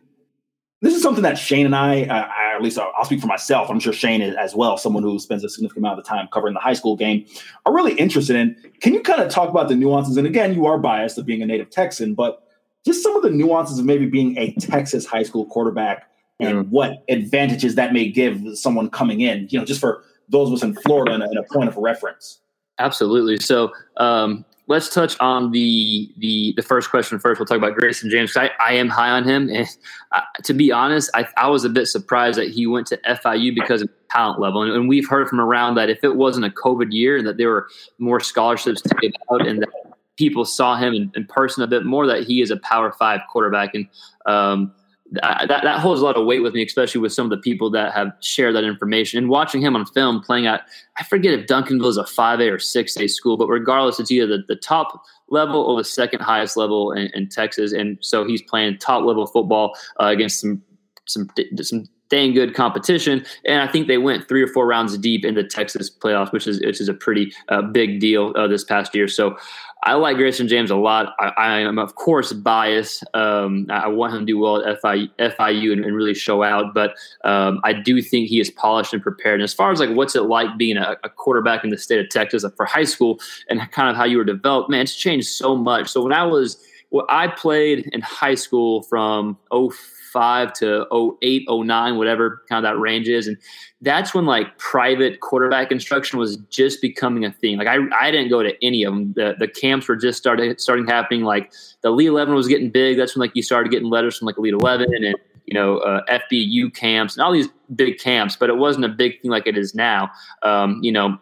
[0.85, 3.70] this is something that Shane and I, uh, at least I'll, I'll, speak for myself.
[3.70, 6.52] I'm sure Shane is as well, someone who spends a significant amount of time covering
[6.52, 7.24] the high school game,
[7.64, 8.54] are really interested in.
[8.83, 10.18] Can you kind of talk about the nuances?
[10.18, 12.43] And again, you are biased of being a native Texan, but
[12.85, 16.68] just some of the nuances of maybe being a Texas high school quarterback and mm.
[16.68, 20.62] what advantages that may give someone coming in, you know, just for those of us
[20.62, 22.40] in Florida and a, and a point of reference.
[22.79, 23.38] Absolutely.
[23.38, 27.38] So um, let's touch on the the the first question first.
[27.38, 28.37] We'll talk about Grayson James.
[28.37, 29.68] I, I am high on him, and
[30.12, 33.55] uh, to be honest, I, I was a bit surprised that he went to FIU
[33.55, 34.62] because of talent level.
[34.62, 37.37] And, and, we've heard from around that if it wasn't a COVID year and that
[37.37, 37.68] there were
[37.99, 39.68] more scholarships to give out, and that
[40.16, 43.20] people saw him in, in, person a bit more that he is a power five
[43.31, 43.88] quarterback and
[44.27, 44.72] um,
[45.11, 47.70] that, that holds a lot of weight with me especially with some of the people
[47.70, 50.62] that have shared that information and watching him on film playing at
[50.98, 54.44] i forget if duncanville is a 5a or 6a school but regardless it's either the,
[54.48, 58.79] the top level or the second highest level in, in texas and so he's playing
[58.79, 60.62] top level football uh, against some
[61.07, 61.29] some
[61.61, 63.24] some dang good competition.
[63.44, 66.46] And I think they went three or four rounds deep in the Texas playoffs, which
[66.46, 69.09] is which is a pretty uh, big deal uh, this past year.
[69.09, 69.37] So
[69.85, 71.14] I like Grayson James a lot.
[71.20, 73.05] I, I am, of course, biased.
[73.12, 76.73] Um, I want him to do well at FIU, FIU and, and really show out,
[76.73, 79.35] but um, I do think he is polished and prepared.
[79.35, 82.01] And as far as like what's it like being a, a, quarterback in the state
[82.01, 83.20] of Texas for high school
[83.51, 85.88] and kind of how you were developed, man, it's changed so much.
[85.88, 86.59] So when I was,
[86.90, 89.70] well, I played in high school from 05
[90.14, 93.27] to 08, 09, whatever kind of that range is.
[93.27, 93.37] And
[93.81, 97.59] that's when like private quarterback instruction was just becoming a thing.
[97.59, 99.12] Like I, I didn't go to any of them.
[99.14, 101.22] The, the camps were just started starting happening.
[101.24, 102.96] Like the Elite 11 was getting big.
[102.96, 106.03] That's when like you started getting letters from like Elite 11 and, you know, uh,
[106.09, 109.59] FBU camps and all these big camps, but it wasn't a big thing like it
[109.59, 110.11] is now.
[110.42, 111.18] Um, you know,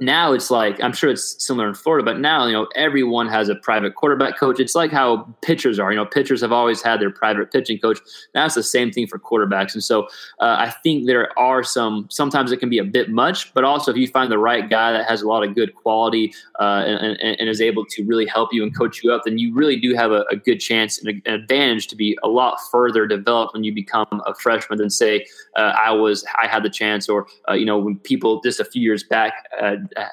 [0.00, 3.48] now it's like I'm sure it's similar in Florida, but now you know everyone has
[3.48, 4.60] a private quarterback coach.
[4.60, 5.90] It's like how pitchers are.
[5.90, 7.98] You know, pitchers have always had their private pitching coach.
[8.34, 9.74] That's the same thing for quarterbacks.
[9.74, 10.04] And so
[10.40, 12.06] uh, I think there are some.
[12.10, 14.92] Sometimes it can be a bit much, but also if you find the right guy
[14.92, 18.26] that has a lot of good quality uh, and, and, and, is able to really
[18.26, 20.98] help you and coach you up, then you really do have a, a good chance
[20.98, 24.90] and an advantage to be a lot further developed when you become a freshman than
[24.90, 26.24] say uh, I was.
[26.40, 29.48] I had the chance, or uh, you know when people just a few years back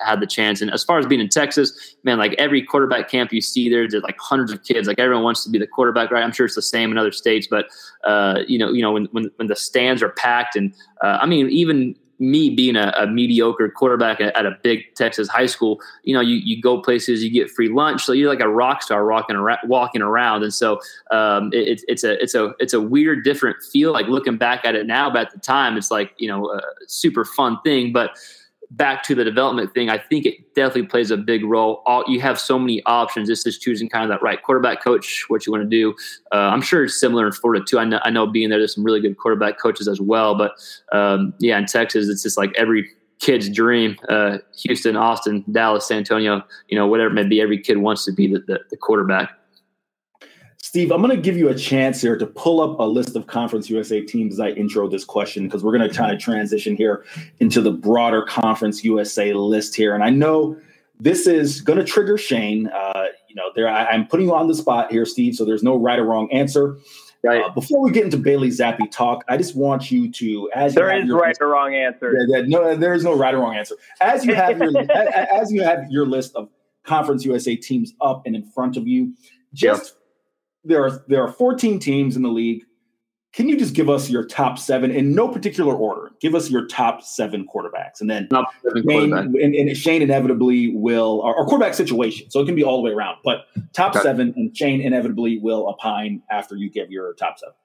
[0.02, 0.62] had the chance.
[0.62, 3.88] And as far as being in Texas, man, like every quarterback camp you see there,
[3.88, 4.88] there's like hundreds of kids.
[4.88, 6.24] Like everyone wants to be the quarterback, right?
[6.24, 7.68] I'm sure it's the same in other states, but
[8.04, 11.26] uh, you know, you know, when, when when the stands are packed, and uh, I
[11.26, 15.80] mean, even me being a, a, mediocre quarterback at, at, a big Texas high school,
[16.04, 18.82] you know, you, you go places, you get free lunch, so you're like a rock
[18.82, 20.44] star walking around, walking around.
[20.44, 20.80] And so
[21.12, 23.92] um, it, it's a it's a it's a weird, different feel.
[23.92, 26.62] Like looking back at it now, but at the time, it's like you know, a
[26.88, 27.92] super fun thing.
[27.92, 28.12] But
[28.72, 31.84] back to the development thing, I think it definitely plays a big role.
[31.86, 33.28] All, you have so many options.
[33.28, 35.96] This is choosing kind of that right quarterback coach, what you want to do.
[36.34, 37.80] Uh, I'm sure it's similar in Florida too.
[37.80, 40.36] I know, I know being there, there's some really good quarterback coaches as well.
[40.36, 40.54] But
[40.92, 43.98] um, yeah, in Texas, it's just like every kid's dream.
[44.10, 48.06] Uh, Houston, Austin, Dallas, San Antonio, you know, whatever it may be, every kid wants
[48.06, 49.32] to be the, the, the quarterback.
[50.66, 53.28] Steve, I'm going to give you a chance here to pull up a list of
[53.28, 56.76] Conference USA teams as I intro this question because we're going to kind of transition
[56.76, 57.06] here
[57.40, 59.94] into the broader Conference USA list here.
[59.94, 60.60] And I know
[61.00, 62.66] this is going to trigger Shane.
[62.66, 65.36] Uh, you know, there I, am putting you on the spot here, Steve.
[65.36, 66.80] So there's no right or wrong answer.
[67.24, 67.44] Right.
[67.44, 70.92] Uh, before we get into Bailey Zappe talk, I just want you to, as there
[70.92, 72.12] is right or wrong answer.
[72.28, 73.76] Yeah, yeah, no, there is no right or wrong answer.
[74.02, 76.50] As you have your as you have your list of
[76.84, 79.14] Conference USA teams up and in front of you,
[79.54, 79.94] just
[80.66, 82.64] there are there are 14 teams in the league.
[83.34, 86.12] Can you just give us your top seven in no particular order?
[86.22, 88.30] Give us your top seven quarterbacks, and then
[88.88, 92.32] Shane, and, and, Shane inevitably will, our, or, quarterback situation.
[92.32, 94.04] So it can be all the way around, but top okay.
[94.04, 97.56] seven, and Shane inevitably will opine after you give your top seven.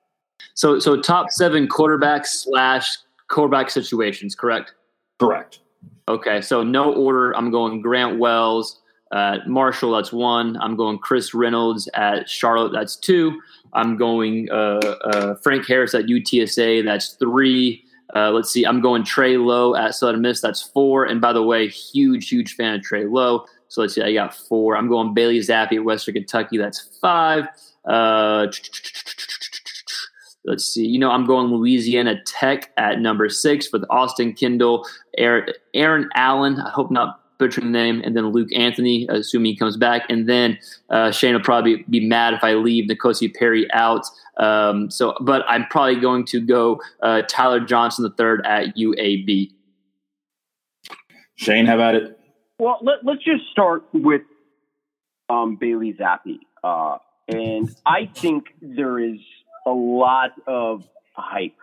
[0.55, 2.97] So, so top seven quarterbacks slash
[3.29, 4.75] quarterback situations, correct?
[5.21, 5.61] Correct.
[6.09, 7.37] Okay, so no order.
[7.37, 8.80] I'm going Grant Wells,
[9.13, 9.93] uh, Marshall.
[9.93, 10.57] That's one.
[10.61, 12.73] I'm going Chris Reynolds at Charlotte.
[12.73, 13.41] That's two.
[13.73, 14.81] I'm going uh,
[15.13, 16.85] uh, Frank Harris at UTSA.
[16.85, 17.85] That's three.
[18.15, 18.65] Uh, let's see.
[18.65, 20.41] I'm going Trey Lowe at Southern Miss.
[20.41, 21.05] That's four.
[21.05, 23.45] And by the way, huge, huge fan of Trey Lowe.
[23.69, 24.03] So let's see.
[24.03, 24.77] I got four.
[24.77, 26.59] I'm going Bailey Zappe at Western Kentucky.
[26.59, 27.47] That's five.
[27.85, 28.49] Uh,
[30.45, 30.85] let's see.
[30.85, 36.61] You know, I'm going Louisiana Tech at number six with Austin Kendall, Aaron Allen.
[36.61, 40.29] I hope not butchering the name, and then Luke Anthony, assuming he comes back, and
[40.29, 40.59] then
[40.91, 44.07] uh, Shane will probably be mad if I leave N'Kosi Perry out.
[44.37, 49.51] Um, so, but I'm probably going to go uh, Tyler Johnson the third at UAB.
[51.35, 52.19] Shane, how about it?
[52.59, 54.23] Well, let, us just start with
[55.31, 59.19] um, Bailey Zappe, uh, and I think there is
[59.67, 61.55] a lot of hype.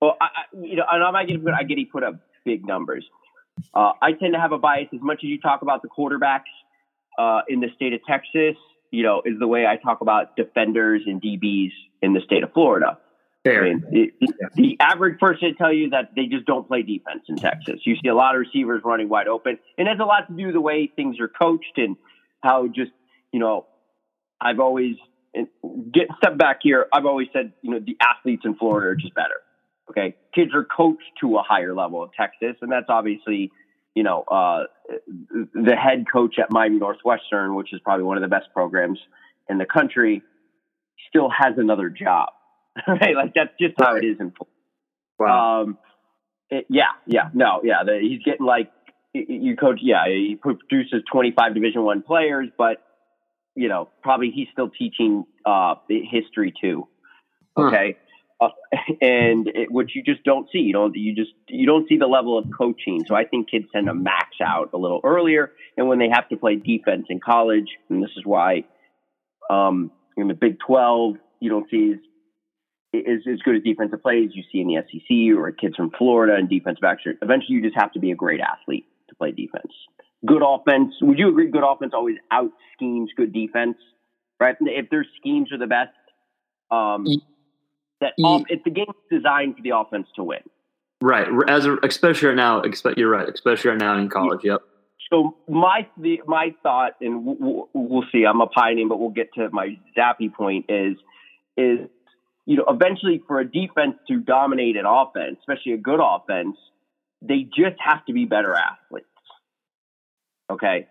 [0.00, 0.28] Well, I,
[0.62, 3.04] you know, and I'm not getting I get he put up big numbers.
[3.74, 6.42] Uh, I tend to have a bias as much as you talk about the quarterbacks
[7.18, 8.56] uh, in the state of Texas,
[8.90, 12.52] you know, is the way I talk about defenders and DBs in the state of
[12.52, 12.98] Florida.
[13.44, 13.64] Fair.
[13.64, 17.22] I mean, it, it, the average person tell you that they just don't play defense
[17.28, 17.80] in Texas.
[17.84, 20.34] You see a lot of receivers running wide open, and it has a lot to
[20.34, 21.96] do with the way things are coached and
[22.42, 22.90] how just
[23.32, 23.66] you know.
[24.38, 24.96] I've always
[25.92, 26.86] get step back here.
[26.92, 29.40] I've always said you know the athletes in Florida are just better.
[29.90, 33.52] Okay, kids are coached to a higher level of Texas, and that's obviously,
[33.94, 34.64] you know, uh,
[35.54, 38.98] the head coach at Miami Northwestern, which is probably one of the best programs
[39.48, 40.22] in the country,
[41.08, 42.30] still has another job.
[42.88, 44.32] right, like that's just how it is in.
[45.18, 45.62] Wow.
[45.62, 45.78] Um,
[46.50, 47.84] it, yeah, yeah, no, yeah.
[47.84, 48.70] The, he's getting like
[49.14, 49.78] you coach.
[49.82, 52.82] Yeah, he produces twenty five Division One players, but
[53.54, 56.88] you know, probably he's still teaching uh, history too.
[57.56, 57.96] Okay.
[57.96, 58.05] Huh
[58.40, 58.48] uh,
[59.00, 60.58] and it, which you just don't see.
[60.58, 63.04] You don't you just you don't see the level of coaching.
[63.06, 66.28] So I think kids tend to max out a little earlier, and when they have
[66.28, 68.64] to play defense in college, and this is why
[69.50, 71.94] um, in the Big Twelve you don't see
[72.94, 76.34] as, as, good as defensive plays you see in the SEC or kids from Florida
[76.34, 77.02] and defensive backs.
[77.20, 79.72] Eventually, you just have to be a great athlete to play defense.
[80.24, 80.94] Good offense.
[81.02, 81.50] Would you agree?
[81.50, 83.76] Good offense always out schemes good defense,
[84.40, 84.56] right?
[84.60, 85.90] If their schemes are the best.
[86.70, 87.06] Um,
[88.00, 90.40] that off, if the game's designed for the offense to win.
[91.00, 91.28] Right.
[91.48, 93.28] As a, especially right now, expect you're right.
[93.28, 94.40] Especially right now in college.
[94.44, 94.60] Yep.
[95.12, 98.24] So my the, my thought, and we'll, we'll see.
[98.24, 100.66] I'm opining, but we'll get to my Zappe point.
[100.68, 100.96] Is
[101.56, 101.88] is
[102.44, 106.56] you know eventually for a defense to dominate an offense, especially a good offense,
[107.22, 109.06] they just have to be better athletes.
[110.50, 110.86] Okay.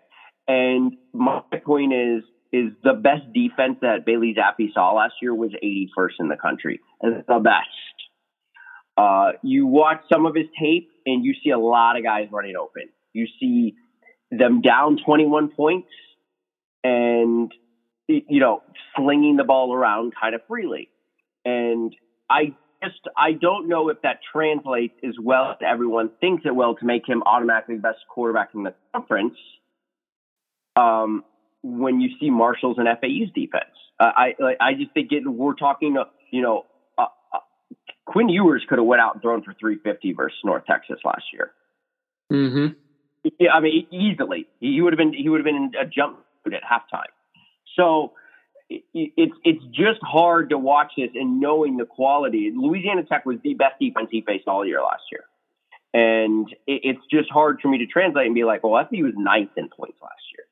[0.48, 2.24] And my point is
[2.56, 6.80] is the best defense that Bailey Zappe saw last year was 81st in the country.
[7.02, 7.68] The best.
[8.98, 12.56] Uh, you watch some of his tape and you see a lot of guys running
[12.56, 12.84] open.
[13.12, 13.76] You see
[14.32, 15.89] them down 21 points
[16.84, 17.52] and,
[18.08, 18.63] you know,
[18.96, 20.89] slinging the ball around kind of freely.
[21.44, 21.94] And
[22.30, 26.76] I just, I don't know if that translates as well as everyone thinks it will
[26.76, 29.36] to make him automatically the best quarterback in the conference.
[30.78, 31.24] Um,
[31.65, 33.73] when you see Marshall's and FAU's defense.
[33.99, 36.65] Uh, I I just think it, we're talking, uh, you know,
[36.97, 37.39] uh, uh,
[38.06, 41.51] Quinn Ewers could have went out and thrown for 350 versus North Texas last year.
[42.32, 42.73] Mm-hmm.
[43.39, 46.19] Yeah, I mean easily he would have been he would have been in a jump
[46.45, 47.12] at halftime.
[47.75, 48.13] So
[48.69, 52.51] it's it's just hard to watch this and knowing the quality.
[52.56, 55.23] Louisiana Tech was the best defense he faced all year last year,
[55.93, 59.51] and it's just hard for me to translate and be like, well, FAU was ninth
[59.58, 60.45] in points last year.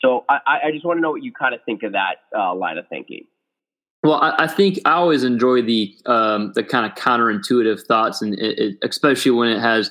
[0.00, 2.54] So I, I just want to know what you kind of think of that uh,
[2.54, 3.26] line of thinking.
[4.02, 8.34] Well, I, I, think I always enjoy the um, the kind of counterintuitive thoughts, and
[8.34, 9.90] it, it, especially when it has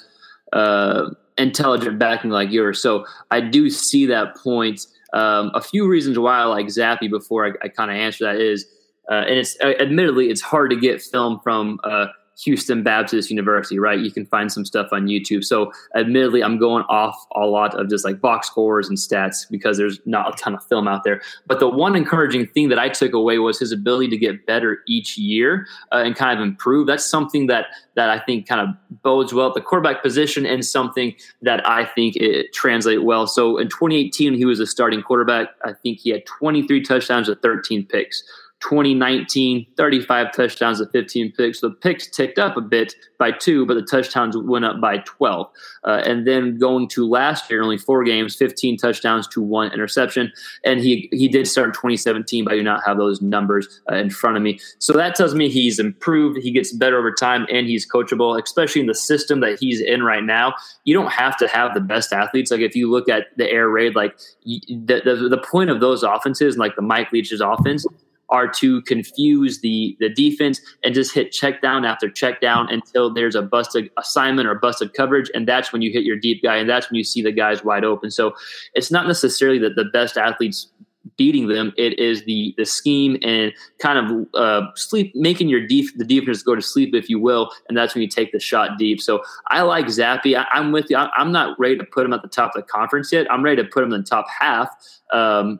[0.53, 2.81] uh, intelligent backing like yours.
[2.81, 4.81] So I do see that point.
[5.13, 8.39] Um, a few reasons why I like Zappe before I, I kind of answer that
[8.39, 8.65] is,
[9.09, 12.07] uh, and it's uh, admittedly it's hard to get film from uh,
[12.43, 13.99] Houston Baptist University, right?
[13.99, 15.43] You can find some stuff on YouTube.
[15.43, 19.77] So, admittedly, I'm going off a lot of just like box scores and stats because
[19.77, 21.21] there's not a ton of film out there.
[21.47, 24.79] But the one encouraging thing that I took away was his ability to get better
[24.87, 26.87] each year uh, and kind of improve.
[26.87, 30.65] That's something that that I think kind of bodes well at the quarterback position and
[30.65, 33.27] something that I think it translate well.
[33.27, 35.49] So in 2018, he was a starting quarterback.
[35.63, 38.23] I think he had 23 touchdowns with 13 picks.
[38.69, 41.61] 2019, 35 touchdowns to 15 picks.
[41.61, 45.47] The picks ticked up a bit by two, but the touchdowns went up by 12.
[45.83, 50.31] Uh, and then going to last year, only four games, 15 touchdowns to one interception.
[50.63, 53.95] And he he did start in 2017, but I do not have those numbers uh,
[53.95, 54.59] in front of me.
[54.79, 56.39] So that tells me he's improved.
[56.41, 60.01] He gets better over time, and he's coachable, especially in the system that he's in
[60.01, 60.55] right now.
[60.85, 62.49] You don't have to have the best athletes.
[62.49, 66.01] Like if you look at the air raid, like the, the, the point of those
[66.01, 67.85] offenses, like the Mike Leach's offense,
[68.29, 73.13] are to confuse the the defense and just hit check down after check down until
[73.13, 75.29] there's a busted assignment or busted coverage.
[75.33, 77.63] And that's when you hit your deep guy and that's when you see the guys
[77.63, 78.11] wide open.
[78.11, 78.33] So
[78.73, 80.71] it's not necessarily that the best athletes
[81.17, 81.73] beating them.
[81.77, 86.41] It is the the scheme and kind of uh, sleep making your def- the defense
[86.43, 87.51] go to sleep if you will.
[87.67, 89.01] And that's when you take the shot deep.
[89.01, 90.97] So i like Zappe I, am with you.
[90.97, 93.31] I, am not ready to put him at the top of the conference yet.
[93.31, 94.69] I'm ready to put him in the top half.
[95.11, 95.59] Um,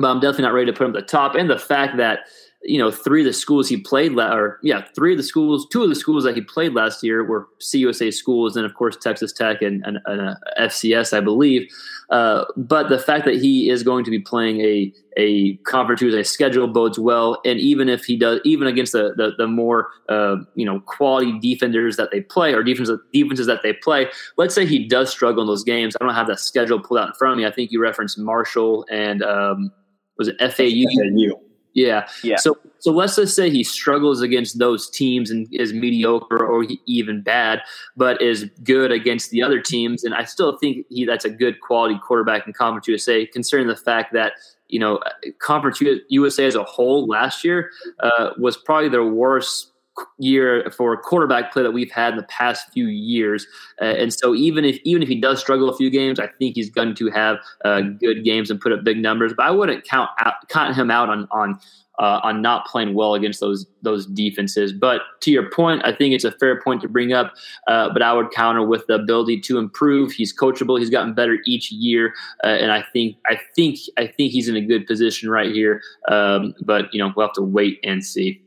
[0.00, 1.34] but I'm definitely not ready to put him at the top.
[1.34, 2.20] And the fact that
[2.62, 5.66] you know three of the schools he played, la- or yeah, three of the schools,
[5.70, 8.96] two of the schools that he played last year were CUSA schools, and of course
[8.96, 11.70] Texas Tech and, and, and uh, FCS, I believe.
[12.10, 16.22] Uh, but the fact that he is going to be playing a a conference a
[16.22, 20.36] schedule bodes well, and even if he does, even against the the, the more uh,
[20.54, 24.66] you know quality defenders that they play or defenses defenses that they play, let's say
[24.66, 25.96] he does struggle in those games.
[25.98, 27.46] I don't have that schedule pulled out in front of me.
[27.46, 29.72] I think you referenced Marshall and um,
[30.20, 30.84] was it FAU?
[30.92, 31.40] FAU.
[31.72, 32.06] Yeah.
[32.22, 32.36] Yeah.
[32.36, 37.22] So so let's just say he struggles against those teams and is mediocre or even
[37.22, 37.62] bad,
[37.96, 40.04] but is good against the other teams.
[40.04, 43.76] And I still think he that's a good quality quarterback in Conference USA, considering the
[43.76, 44.32] fact that
[44.68, 45.00] you know
[45.38, 49.69] Conference USA as a whole last year uh, was probably their worst
[50.18, 53.46] year for quarterback play that we've had in the past few years.
[53.80, 56.56] Uh, and so even if even if he does struggle a few games, I think
[56.56, 59.32] he's going to have uh, good games and put up big numbers.
[59.36, 61.58] But I wouldn't count out, count him out on on
[61.98, 64.72] uh, on not playing well against those those defenses.
[64.72, 67.34] But to your point, I think it's a fair point to bring up.
[67.66, 70.12] Uh, but I would counter with the ability to improve.
[70.12, 70.78] He's coachable.
[70.78, 74.56] He's gotten better each year, uh, and I think I think I think he's in
[74.56, 75.82] a good position right here.
[76.08, 78.42] Um, but you know we'll have to wait and see.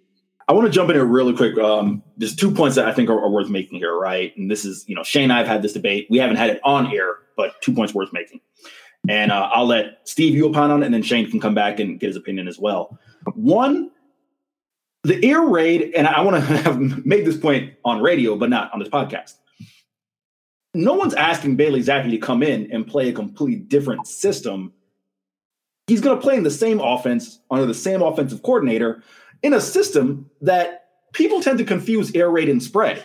[0.47, 1.58] I want to jump in here really quick.
[1.58, 4.36] Um, there's two points that I think are, are, worth making here, right?
[4.36, 6.08] And this is, you know, Shane and I have had this debate.
[6.10, 8.41] We haven't had it on air, but two points worth making.
[9.08, 11.79] And uh, I'll let Steve you opine on it, and then Shane can come back
[11.79, 12.97] and get his opinion as well.
[13.36, 13.91] One,
[15.03, 18.73] the air raid, and I want to have made this point on radio, but not
[18.73, 19.36] on this podcast.
[20.73, 24.73] No one's asking Bailey Zappe to come in and play a completely different system.
[25.88, 29.03] He's going to play in the same offense under the same offensive coordinator
[29.43, 33.03] in a system that people tend to confuse air raid and spread.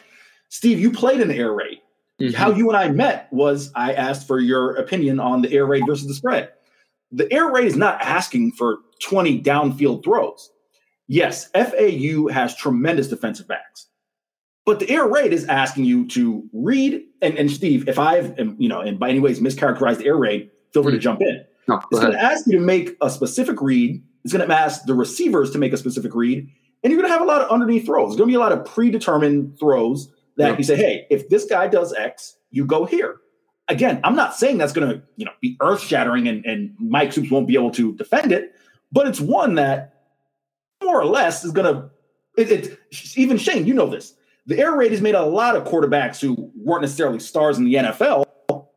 [0.48, 1.81] Steve, you played in the air raid.
[2.20, 2.35] Mm-hmm.
[2.35, 5.85] How you and I met was I asked for your opinion on the air raid
[5.87, 6.51] versus the spread.
[7.12, 10.51] The air raid is not asking for 20 downfield throws.
[11.07, 13.87] Yes, FAU has tremendous defensive backs,
[14.66, 17.03] but the air raid is asking you to read.
[17.22, 20.51] And, and Steve, if I've, you know, and by any ways mischaracterized the air raid,
[20.72, 20.98] feel free mm-hmm.
[20.98, 21.44] to jump in.
[21.66, 24.85] No, it's going to ask you to make a specific read it's going to ask
[24.85, 26.47] the receivers to make a specific read,
[26.83, 28.11] and you're going to have a lot of underneath throws.
[28.11, 31.47] There's going to be a lot of predetermined throws that you say, hey, if this
[31.47, 33.17] guy does X, you go here.
[33.69, 37.12] Again, I'm not saying that's going to you know be earth shattering and, and Mike
[37.12, 38.55] Stoops won't be able to defend it,
[38.93, 39.95] but it's one that
[40.85, 41.91] more or less is going to.
[42.37, 42.79] It, it,
[43.17, 44.14] even Shane, you know this.
[44.45, 47.75] The air raid has made a lot of quarterbacks who weren't necessarily stars in the
[47.75, 48.27] NFL.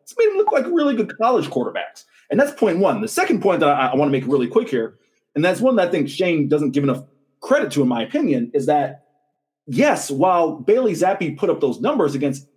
[0.04, 2.06] It's made them look like really good college quarterbacks.
[2.30, 3.02] And that's point one.
[3.02, 4.98] The second point that I, I want to make really quick here
[5.36, 7.04] and that's one that I think Shane doesn't give enough
[7.40, 9.06] credit to, in my opinion, is that
[9.66, 12.48] yes, while Bailey Zappe put up those numbers against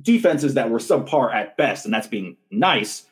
[0.00, 3.04] defenses that were subpar at best, and that's being nice,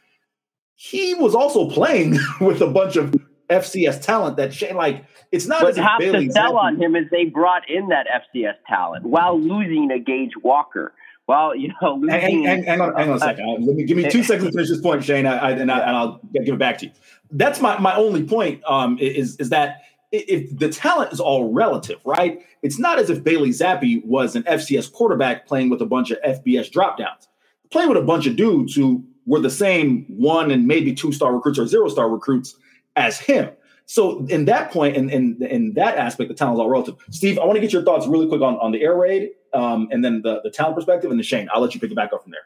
[0.74, 3.14] he was also playing with a bunch of
[3.50, 6.80] FCS talent that Shane like it's not but as half Bailey to sell Zappe, on
[6.80, 10.92] him is they brought in that FCS talent while losing a Gage Walker.
[11.26, 13.48] Well, you know, losing, hang, hang, hang, on, hang on a second.
[13.48, 15.70] Uh, let me give me two seconds to finish this point, Shane, I, I, and,
[15.70, 16.92] I, and I'll give it back to you
[17.34, 21.98] that's my, my only point um, is, is that if the talent is all relative,
[22.04, 22.42] right?
[22.62, 26.18] It's not as if Bailey Zappe was an FCS quarterback playing with a bunch of
[26.22, 27.26] FBS dropdowns,
[27.70, 31.34] playing with a bunch of dudes who were the same one and maybe two star
[31.34, 32.54] recruits or zero star recruits
[32.94, 33.50] as him.
[33.86, 36.94] So in that point, in, in, in that aspect, the talent is all relative.
[37.10, 39.88] Steve, I want to get your thoughts really quick on, on the air raid um,
[39.90, 41.48] and then the the talent perspective, and the Shane.
[41.52, 42.42] I'll let you pick it back up from there.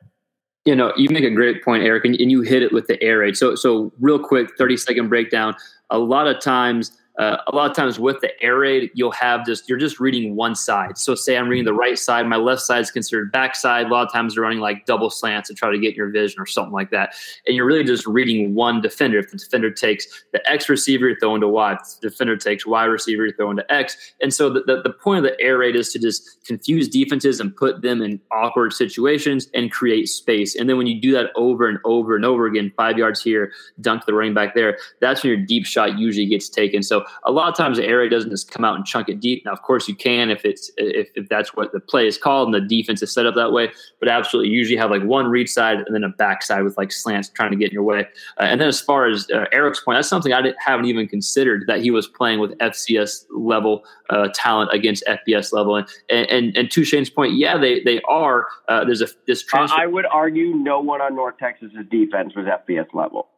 [0.65, 3.03] You know, you make a great point, Eric, and, and you hit it with the
[3.03, 3.37] air raid.
[3.37, 5.55] So, so real quick, thirty second breakdown.
[5.91, 9.45] A lot of times uh, a lot of times with the air raid, you'll have
[9.45, 10.97] just you're just reading one side.
[10.97, 13.87] So say I'm reading the right side, my left side is considered backside.
[13.87, 16.41] A lot of times they're running like double slants to try to get your vision
[16.41, 17.15] or something like that.
[17.47, 19.19] And you're really just reading one defender.
[19.19, 21.73] If the defender takes the X receiver, you're throwing to Y.
[21.73, 24.15] If the defender takes Y receiver, you're throwing to X.
[24.23, 27.41] And so the, the, the point of the air raid is to just confuse defenses
[27.41, 30.55] and put them in awkward situations and create space.
[30.55, 33.53] And then when you do that over and over and over again, five yards here,
[33.81, 36.83] dunk the running back there, that's when your deep shot usually gets taken.
[36.83, 39.21] So a lot of times the air raid doesn't just come out and chunk it
[39.21, 39.45] deep.
[39.45, 42.49] Now, of course, you can if it's if, if that's what the play is called
[42.49, 43.71] and the defense is set up that way.
[44.01, 46.77] But absolutely, you usually have like one read side and then a back side with
[46.77, 48.07] like slants trying to get in your way.
[48.39, 51.65] Uh, and then as far as uh, Eric's point, that's something I haven't even considered
[51.67, 55.77] that he was playing with FCS level uh, talent against FBS level.
[55.77, 58.47] And and and to Shane's point, yeah, they they are.
[58.69, 59.79] Uh, there's a this transfer.
[59.79, 63.29] I would argue no one on North Texas's defense was FBS level.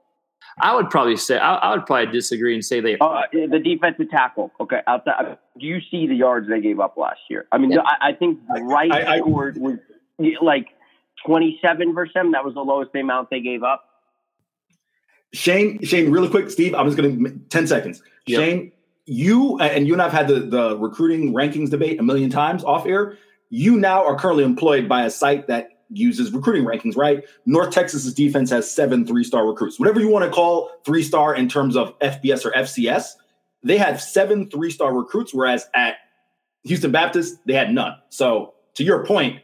[0.59, 2.99] I would probably say I, I would probably disagree and say they.
[2.99, 4.53] Uh, the defensive tackle.
[4.61, 5.39] Okay, outside.
[5.59, 7.47] Do you see the yards they gave up last year?
[7.53, 7.81] I mean, yeah.
[7.85, 9.79] I, I, think right I, I, scored was
[10.43, 10.69] like
[11.25, 12.33] twenty-seven versus them.
[12.33, 13.85] That was the lowest amount they gave up.
[15.33, 16.75] Shane, Shane, really quick, Steve.
[16.75, 18.03] I'm just going to ten seconds.
[18.27, 18.41] Yep.
[18.41, 18.73] Shane,
[19.07, 22.87] you and you and I've had the the recruiting rankings debate a million times off
[22.87, 23.17] air.
[23.49, 27.25] You now are currently employed by a site that uses recruiting rankings, right?
[27.47, 29.79] North Texas's defense has seven three star recruits.
[29.79, 33.13] Whatever you want to call three star in terms of FBS or FCS,
[33.63, 35.97] they have seven three star recruits, whereas at
[36.65, 37.97] Houston Baptist, they had none.
[38.09, 39.41] So, to your point,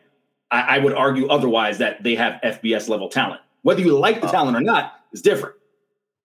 [0.51, 3.41] I, I would argue otherwise that they have FBS level talent.
[3.63, 5.57] Whether you like the uh, talent or not is different.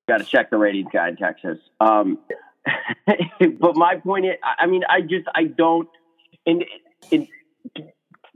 [0.08, 1.58] Got to check the ratings guy in Texas.
[1.80, 2.20] Um,
[3.60, 5.90] but my point is, I mean, I just, I don't,
[6.46, 6.64] and,
[7.12, 7.28] and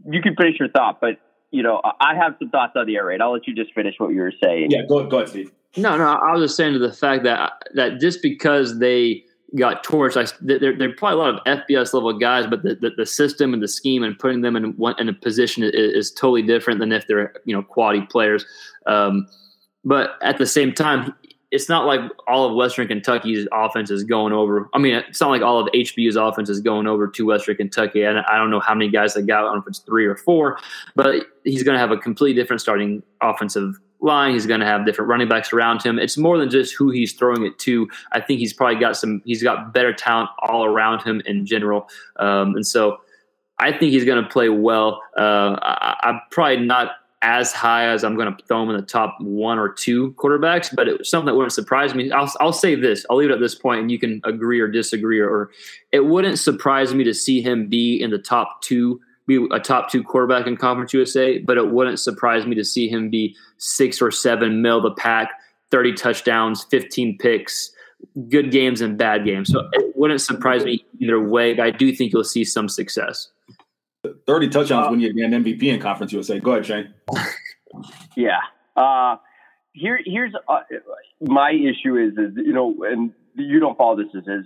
[0.09, 1.19] you can finish your thought, but
[1.55, 3.21] you know, I have some thoughts on the air raid.
[3.21, 4.71] I'll let you just finish what you were saying.
[4.71, 5.51] Yeah, go, go ahead, Steve.
[5.77, 9.23] No, no, I was just saying to the fact that that just because they
[9.57, 12.91] got torched, I, they're, they're probably a lot of FBS level guys, but the, the,
[12.97, 16.11] the, system and the scheme and putting them in one in a position is, is
[16.11, 18.45] totally different than if they're you know quality players.
[18.85, 19.25] Um,
[19.85, 21.13] but at the same time,
[21.51, 24.69] it's not like all of Western Kentucky's offense is going over.
[24.73, 28.03] I mean, it's not like all of HBU's offense is going over to Western Kentucky.
[28.03, 29.39] And I don't know how many guys they got.
[29.39, 30.57] I don't know if it's three or four,
[30.95, 34.33] but he's going to have a completely different starting offensive line.
[34.33, 35.99] He's going to have different running backs around him.
[35.99, 37.87] It's more than just who he's throwing it to.
[38.11, 39.21] I think he's probably got some.
[39.25, 41.87] He's got better talent all around him in general,
[42.17, 42.97] um, and so
[43.59, 45.01] I think he's going to play well.
[45.17, 46.91] Uh, I, I'm probably not
[47.25, 50.73] as high as I'm going to throw him in the top one or two quarterbacks,
[50.73, 52.11] but it was something that wouldn't surprise me.
[52.11, 54.67] I'll, I'll say this, I'll leave it at this point and you can agree or
[54.67, 55.51] disagree, or, or
[55.91, 59.89] it wouldn't surprise me to see him be in the top two, be a top
[59.89, 64.03] two quarterback in Conference USA, but it wouldn't surprise me to see him be six
[64.03, 65.31] or seven, middle the pack,
[65.71, 67.71] 30 touchdowns, 15 picks,
[68.29, 69.51] good games and bad games.
[69.51, 73.29] So it wouldn't surprise me either way, but I do think you'll see some success.
[74.27, 76.39] 30 touchdowns uh, when you get an MVP in Conference USA.
[76.39, 76.93] Go ahead, Shane.
[78.15, 78.39] yeah.
[78.75, 79.17] Uh,
[79.73, 80.59] here, here's uh,
[81.21, 84.45] my issue is, is, you know, and you don't follow this, is, is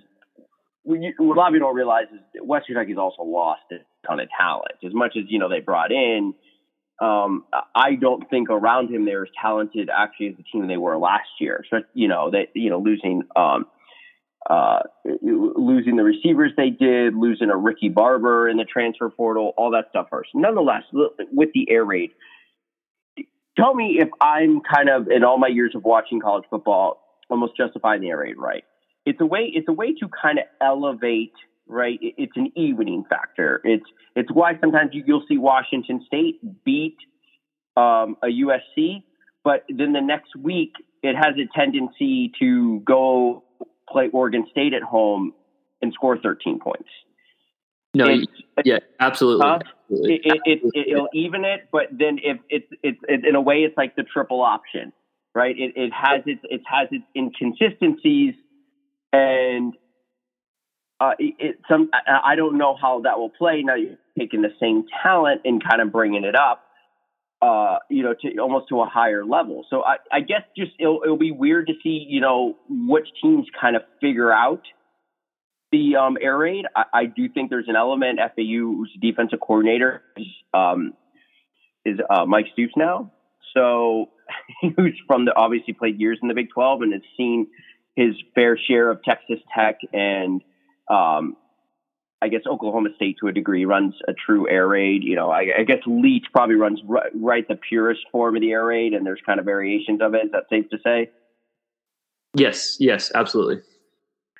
[0.84, 4.28] what a lot of you don't realize is West Kentucky's also lost a ton of
[4.38, 4.74] talent.
[4.86, 6.34] As much as, you know, they brought in,
[7.00, 10.98] um, I don't think around him they're as talented actually as the team they were
[10.98, 11.64] last year.
[11.70, 13.68] So, you know, they, you know, losing, um,
[14.50, 14.80] uh,
[15.22, 19.86] losing the receivers they did, losing a Ricky Barber in the transfer portal, all that
[19.92, 20.32] stuff first.
[20.34, 22.12] Nonetheless, with the air raid,
[23.56, 27.56] tell me if I'm kind of in all my years of watching college football, almost
[27.56, 28.64] justifying the air raid right.
[29.06, 29.52] It's a way.
[29.54, 31.34] It's a way to kind of elevate.
[31.68, 32.00] Right.
[32.02, 33.62] It's an evening factor.
[33.64, 33.86] It's
[34.16, 36.98] it's why sometimes you'll see Washington State beat
[37.78, 39.04] um, a USC,
[39.44, 40.74] but then the next week
[41.04, 43.44] it has a tendency to go
[43.92, 45.34] play Oregon State at home
[45.82, 46.90] and score 13 points.
[47.94, 48.08] No,
[48.64, 49.48] yeah, absolutely.
[49.48, 49.60] Uh,
[49.90, 53.62] it, it, it, will even it, but then if it's it's it, in a way
[53.62, 54.94] it's like the triple option,
[55.34, 55.56] right?
[55.58, 58.36] It, it has its it has its inconsistencies,
[59.12, 59.74] and
[61.00, 63.64] uh, it, some I don't know how that will play.
[63.64, 66.62] Now you're taking the same talent and kind of bringing it up,
[67.42, 69.66] uh, you know, to almost to a higher level.
[69.70, 73.48] So I, I guess just it'll, it'll be weird to see, you know, which teams
[73.60, 74.62] kind of figure out
[75.72, 76.66] the um, air raid.
[76.76, 78.20] I, I do think there's an element.
[78.20, 80.94] FAU's defensive coordinator is, um,
[81.86, 83.12] is uh, Mike Stoops now.
[83.54, 84.10] So
[84.76, 87.48] who's from the obviously played years in the Big 12 and has seen
[87.96, 90.42] his fair share of Texas Tech and
[90.90, 91.38] um,
[92.22, 95.04] I guess Oklahoma State to a degree runs a true air raid.
[95.04, 98.52] You know, I, I guess Leach probably runs right, right, the purest form of the
[98.52, 100.26] air raid, and there's kind of variations of it.
[100.26, 101.12] Is that safe to say?
[102.36, 103.62] Yes, yes, absolutely.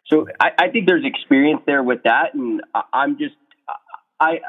[0.08, 2.62] So I, I think there's experience there with that, and
[2.92, 3.36] I'm just
[4.20, 4.40] I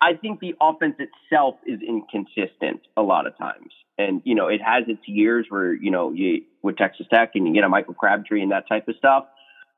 [0.00, 4.60] I think the offense itself is inconsistent a lot of times, and you know it
[4.62, 7.94] has its years where you know you with Texas Tech and you get a Michael
[7.94, 9.26] Crabtree and that type of stuff,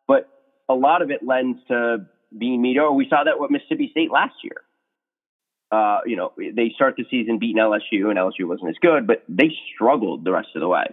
[0.07, 0.29] but
[0.69, 2.07] a lot of it lends to
[2.37, 2.93] being mediocre.
[2.93, 4.63] We saw that with Mississippi State last year.
[5.73, 9.23] Uh, you know, they start the season beating LSU, and LSU wasn't as good, but
[9.29, 10.85] they struggled the rest of the way.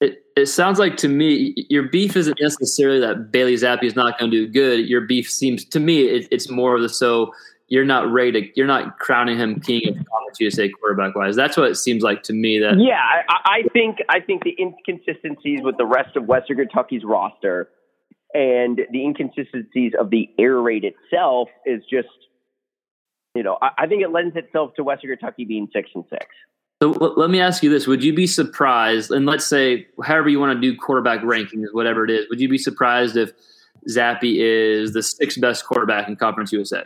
[0.00, 4.16] It, it sounds like to me your beef isn't necessarily that Bailey Zappe is not
[4.18, 4.88] going to do good.
[4.88, 7.32] Your beef seems to me it, it's more of the so
[7.66, 11.34] you're not ready to you're not crowning him king of Conference USA quarterback wise.
[11.34, 12.60] That's what it seems like to me.
[12.60, 17.02] That yeah, I, I think I think the inconsistencies with the rest of Western Kentucky's
[17.02, 17.68] roster
[18.34, 22.08] and the inconsistencies of the air raid itself is just,
[23.34, 26.26] you know, I, I think it lends itself to Western Kentucky being six and six.
[26.82, 29.10] So let me ask you this: Would you be surprised?
[29.10, 32.48] And let's say, however you want to do quarterback rankings, whatever it is, would you
[32.48, 33.32] be surprised if
[33.88, 36.84] Zappe is the sixth best quarterback in Conference USA?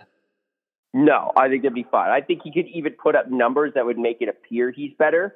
[0.95, 2.11] No, I think that'd be fine.
[2.11, 5.35] I think he could even put up numbers that would make it appear he's better,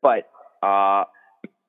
[0.00, 0.30] but
[0.62, 1.04] uh,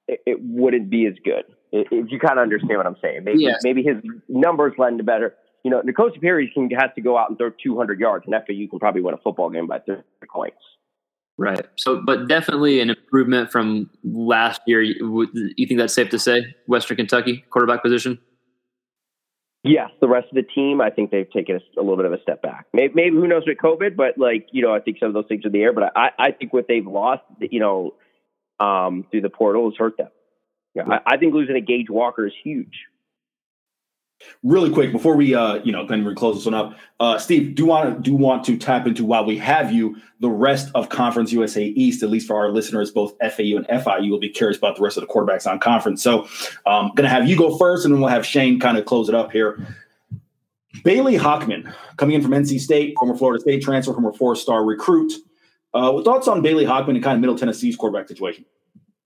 [0.08, 3.24] it, it wouldn't be as good if you kind of understand what I'm saying.
[3.24, 3.59] Maybe yes.
[3.63, 3.97] maybe his
[4.28, 5.36] numbers lend to better.
[5.63, 8.70] You know, N'Kosi Perry can has to go out and throw 200 yards, and FAU
[8.70, 10.01] can probably win a football game by 30
[10.32, 10.57] points.
[11.38, 11.65] Right.
[11.78, 14.82] So, but definitely an improvement from last year.
[14.82, 15.28] You
[15.67, 16.55] think that's safe to say?
[16.67, 18.20] Western Kentucky quarterback position.
[19.63, 22.13] Yes, the rest of the team, I think they've taken a, a little bit of
[22.13, 22.67] a step back.
[22.74, 25.26] Maybe, maybe, who knows with COVID, but like you know, I think some of those
[25.28, 25.74] things are in the air.
[25.74, 27.95] But I, I think what they've lost, you know,
[28.59, 30.09] um, through the portal has hurt them.
[30.76, 32.86] Yeah, I, I think losing a Gage Walker is huge.
[34.43, 36.78] Really quick before we, uh, you know, then we close this one up.
[36.99, 40.30] Uh, Steve, do want to do want to tap into while we have you the
[40.30, 44.20] rest of Conference USA East, at least for our listeners, both FAU and FIU will
[44.20, 46.03] be curious about the rest of the quarterbacks on conference.
[46.03, 46.28] So,
[46.65, 49.07] I'm um, to have you go first, and then we'll have Shane kind of close
[49.07, 49.65] it up here.
[50.84, 55.13] Bailey Hockman, coming in from NC State, former Florida State transfer, former four-star recruit.
[55.74, 58.45] Uh, thoughts on Bailey Hockman and kind of Middle Tennessee's quarterback situation?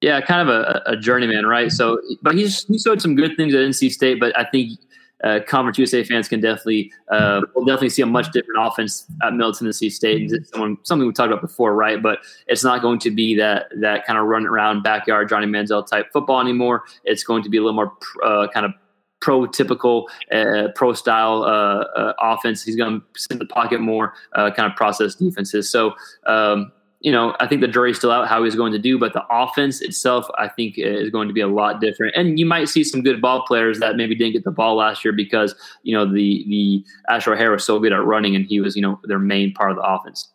[0.03, 1.71] Yeah, kind of a, a journeyman, right?
[1.71, 4.77] So, but he's he showed some good things at NC State, but I think
[5.23, 9.31] uh, Conference USA fans can definitely uh, will definitely see a much different offense at
[9.31, 10.29] Middle Tennessee State.
[10.29, 12.03] And Someone, something we talked about before, right?
[12.03, 15.87] But it's not going to be that that kind of run around backyard Johnny Manziel
[15.87, 16.83] type football anymore.
[17.05, 17.93] It's going to be a little more
[18.25, 18.73] uh, kind of
[19.21, 22.61] pro-typical, uh, pro-style uh, uh, offense.
[22.61, 25.71] He's going to sit in the pocket more, uh, kind of process defenses.
[25.71, 25.93] So
[26.25, 26.73] um,
[27.03, 29.23] you know, I think the jury's still out how he's going to do, but the
[29.29, 32.15] offense itself, I think, is going to be a lot different.
[32.15, 35.03] And you might see some good ball players that maybe didn't get the ball last
[35.03, 38.61] year because you know the the Asher O'Hara was so good at running, and he
[38.61, 40.31] was you know their main part of the offense.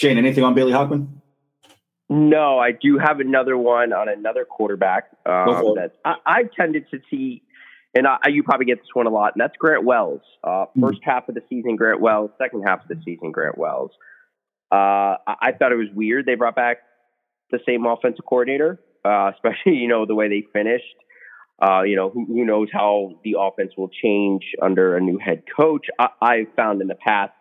[0.00, 1.08] Shane, anything on Bailey Hockman?
[2.10, 6.98] No, I do have another one on another quarterback um, that I, I tended to
[7.08, 7.42] see,
[7.94, 10.22] and I, you probably get this one a lot, and that's Grant Wells.
[10.42, 10.86] Uh, mm-hmm.
[10.86, 12.30] First half of the season, Grant Wells.
[12.36, 13.92] Second half of the season, Grant Wells.
[14.70, 16.78] Uh, I thought it was weird they brought back
[17.50, 20.84] the same offensive coordinator, uh, especially you know the way they finished.
[21.60, 25.42] Uh, you know who, who, knows how the offense will change under a new head
[25.56, 25.86] coach.
[25.98, 27.32] I, I found in the past,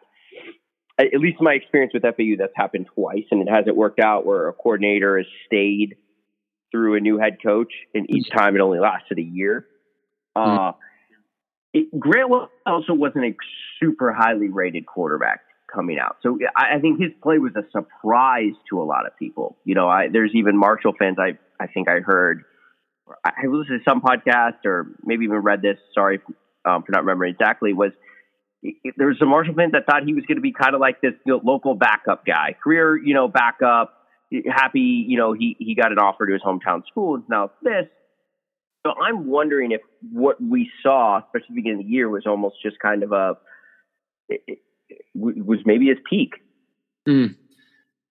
[0.99, 4.47] at least my experience with FAU, that's happened twice, and it hasn't worked out where
[4.47, 5.97] a coordinator has stayed
[6.71, 9.67] through a new head coach, and each time it only lasted a year.
[10.35, 10.71] Uh,
[11.73, 12.31] it, Grant
[12.65, 13.35] also wasn't a
[13.79, 15.41] super highly rated quarterback
[15.71, 16.17] coming out.
[16.23, 19.57] So I, I think his play was a surprise to a lot of people.
[19.65, 21.17] You know, I, there's even Marshall fans.
[21.19, 22.43] I I think I heard.
[23.25, 25.77] I listened to some podcast or maybe even read this.
[25.93, 26.19] Sorry
[26.67, 27.73] um, for not remembering exactly.
[27.73, 27.91] Was
[28.63, 31.01] there was some Marshall fans that thought he was going to be kind of like
[31.01, 33.93] this you know, local backup guy, career you know backup.
[34.53, 37.85] Happy, you know, he he got an offer to his hometown school, and now this.
[38.85, 42.77] So I'm wondering if what we saw, especially beginning of the year, was almost just
[42.79, 43.37] kind of a
[45.15, 46.35] was maybe his peak.
[47.07, 47.35] Mm.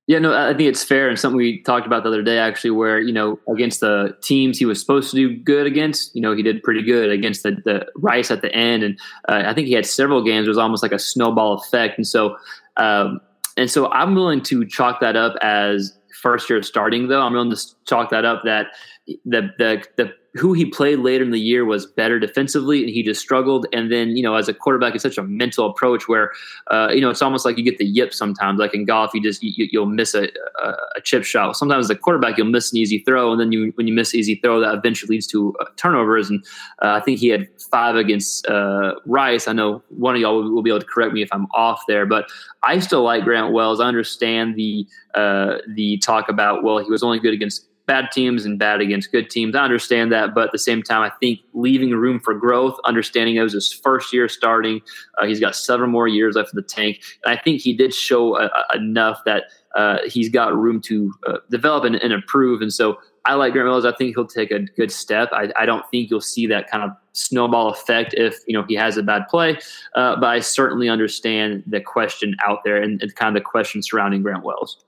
[0.06, 2.70] Yeah, no, I think it's fair and something we talked about the other day actually,
[2.70, 6.34] where you know against the teams he was supposed to do good against, you know
[6.34, 8.98] he did pretty good against the, the Rice at the end, and
[9.28, 10.46] uh, I think he had several games.
[10.46, 12.36] It was almost like a snowball effect, and so
[12.76, 13.20] um,
[13.56, 17.08] and so I'm willing to chalk that up as first year starting.
[17.08, 18.68] Though I'm willing to chalk that up that
[19.24, 23.02] the the the who he played later in the year was better defensively, and he
[23.02, 23.66] just struggled.
[23.72, 26.32] And then, you know, as a quarterback, it's such a mental approach where,
[26.70, 28.58] uh, you know, it's almost like you get the yip sometimes.
[28.58, 30.28] Like in golf, you just you, will miss a,
[30.62, 31.56] a, chip shot.
[31.56, 34.14] Sometimes as a quarterback, you'll miss an easy throw, and then you when you miss
[34.14, 36.28] easy throw, that eventually leads to uh, turnovers.
[36.28, 36.44] And
[36.82, 39.48] uh, I think he had five against uh, Rice.
[39.48, 41.82] I know one of y'all will, will, be able to correct me if I'm off
[41.88, 42.28] there, but
[42.62, 43.80] I still like Grant Wells.
[43.80, 48.44] I understand the uh, the talk about well, he was only good against bad teams
[48.44, 49.54] and bad against good teams.
[49.54, 53.36] I understand that, but at the same time, I think leaving room for growth, understanding
[53.36, 54.80] it was his first year starting,
[55.20, 57.94] uh, he's got seven more years left in the tank, and I think he did
[57.94, 59.44] show uh, uh, enough that
[59.76, 62.62] uh, he's got room to uh, develop and, and, improve.
[62.62, 63.84] And so I like Grant Mills.
[63.84, 65.28] I think he'll take a good step.
[65.32, 68.74] I, I, don't think you'll see that kind of snowball effect if you know he
[68.74, 69.58] has a bad play,
[69.94, 73.82] uh, but I certainly understand the question out there and, and kind of the question
[73.82, 74.82] surrounding Grant Wells.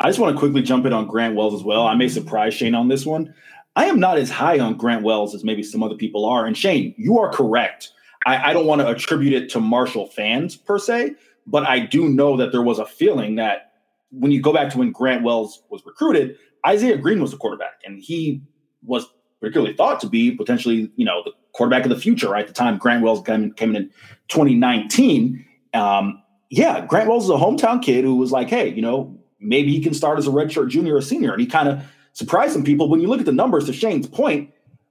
[0.00, 1.86] I just want to quickly jump in on Grant Wells as well.
[1.86, 3.34] I may surprise Shane on this one.
[3.76, 6.46] I am not as high on Grant Wells as maybe some other people are.
[6.46, 7.92] And Shane, you are correct.
[8.26, 11.14] I, I don't want to attribute it to Marshall fans per se,
[11.46, 13.72] but I do know that there was a feeling that
[14.10, 16.36] when you go back to when Grant Wells was recruited,
[16.66, 18.42] Isaiah Green was the quarterback, and he
[18.82, 19.06] was
[19.40, 22.30] particularly thought to be potentially, you know, the quarterback of the future.
[22.30, 23.90] Right at the time, Grant Wells came, came in in
[24.28, 25.44] 2019.
[25.74, 29.72] Um, yeah, Grant Wells is a hometown kid who was like, hey, you know, maybe
[29.72, 31.32] he can start as a redshirt junior or senior.
[31.32, 32.88] And he kind of surprised some people.
[32.88, 34.50] When you look at the numbers, to Shane's point,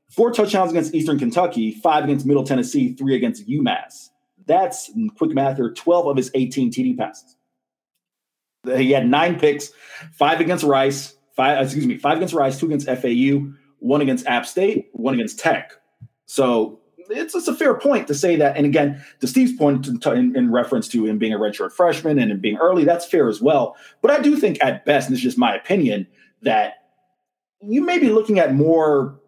[0.10, 4.10] four touchdowns against Eastern Kentucky, five against Middle Tennessee, three against UMass.
[4.46, 7.36] That's quick math here 12 of his 18 TD passes.
[8.66, 9.72] He had nine picks,
[10.14, 14.46] five against Rice, five, excuse me, five against Rice, two against FAU, one against App
[14.46, 15.74] State, one against Tech.
[16.26, 16.80] So
[17.10, 18.58] it's, it's a fair point to say that.
[18.58, 22.32] And again, to Steve's point in, in, reference to him being a redshirt freshman and
[22.32, 23.76] him being early, that's fair as well.
[24.02, 26.08] But I do think at best, and this is just my opinion,
[26.42, 26.74] that
[27.62, 29.20] you may be looking at more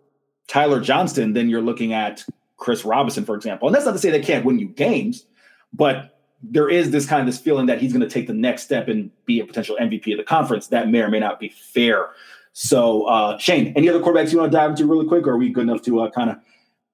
[0.47, 2.23] Tyler Johnston than you're looking at
[2.57, 3.67] Chris Robinson, for example.
[3.67, 5.25] And that's not to say they can't win you games,
[5.73, 8.63] but there is this kind of this feeling that he's going to take the next
[8.63, 10.67] step and be a potential MVP of the conference.
[10.67, 12.09] That may or may not be fair.
[12.53, 15.37] So, uh, Shane, any other quarterbacks you want to dive into really quick, or are
[15.37, 16.37] we good enough to uh, kind of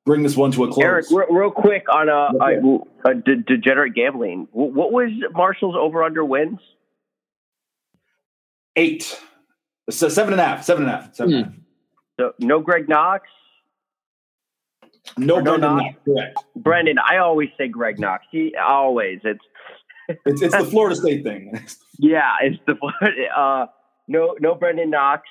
[0.05, 0.83] bring this one to a close.
[0.83, 4.47] Eric, real, real quick on a uh, de- degenerate gambling.
[4.51, 6.59] What was Marshall's over under wins?
[8.75, 9.19] Eight.
[9.89, 10.63] So seven and a half.
[10.63, 11.15] Seven and a half.
[11.15, 11.37] Seven mm.
[11.37, 11.55] and a hmm.
[11.55, 11.63] half.
[12.19, 13.27] So no Greg Knox.
[15.17, 15.83] No, Brenden Knox.
[15.83, 15.97] Knox.
[16.05, 16.43] Correct.
[16.57, 18.25] Brenden, I always say Greg Knox.
[18.31, 19.43] He always it's.
[20.25, 21.65] it's it's the Florida State thing.
[21.99, 22.75] yeah, it's the
[23.37, 23.67] uh,
[24.07, 25.23] no no Brenden Knox,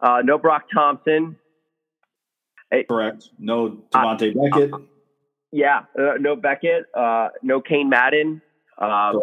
[0.00, 1.36] uh, no Brock Thompson,
[2.88, 3.30] Correct.
[3.38, 4.72] No Devontae uh, Beckett.
[4.72, 4.78] Uh,
[5.50, 6.84] yeah, uh, no Beckett.
[6.94, 8.40] Uh, no Cain Madden.
[8.78, 9.20] Um,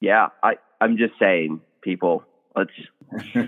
[0.00, 2.22] yeah, I I'm just saying, people.
[2.54, 2.70] Let's.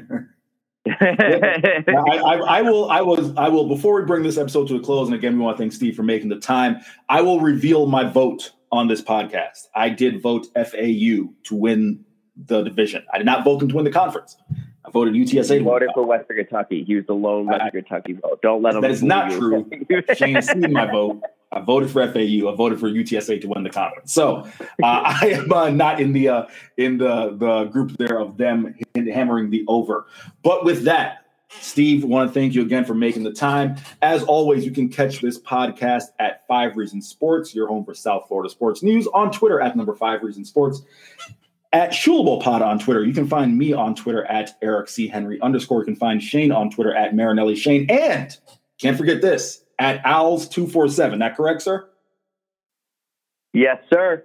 [1.01, 2.91] I, I, I, will.
[2.91, 3.35] I was.
[3.37, 3.69] I will.
[3.69, 5.95] Before we bring this episode to a close, and again, we want to thank Steve
[5.95, 6.79] for making the time.
[7.09, 9.67] I will reveal my vote on this podcast.
[9.75, 12.05] I did vote FAU to win
[12.37, 13.05] the division.
[13.13, 14.37] I did not vote them to win the conference.
[14.89, 15.59] I voted UTSA.
[15.59, 16.83] He voted for Western Kentucky.
[16.83, 18.41] He was the lone Western Kentucky vote.
[18.43, 18.81] Don't let him.
[18.81, 19.71] That is not true.
[20.17, 21.23] Shane seen my vote.
[21.53, 22.51] I voted for FAU.
[22.51, 24.13] I voted for UTSA to win the conference.
[24.13, 26.47] So uh, I am uh, not in the uh,
[26.79, 30.07] in the the group there of them hammering the over.
[30.43, 33.77] But with that, Steve, want to thank you again for making the time.
[34.01, 38.27] As always, you can catch this podcast at Five Reasons Sports, your home for South
[38.29, 40.83] Florida sports news, on Twitter at number Five Reasons Sports
[41.73, 43.05] at Pod on Twitter.
[43.05, 45.09] You can find me on Twitter at Eric C.
[45.09, 45.81] Henry underscore.
[45.81, 47.87] You can find Shane on Twitter at Marinelli Shane.
[47.91, 48.37] And
[48.81, 51.19] can't forget this at Owls247.
[51.19, 51.89] That correct, sir?
[53.53, 54.25] Yes, sir.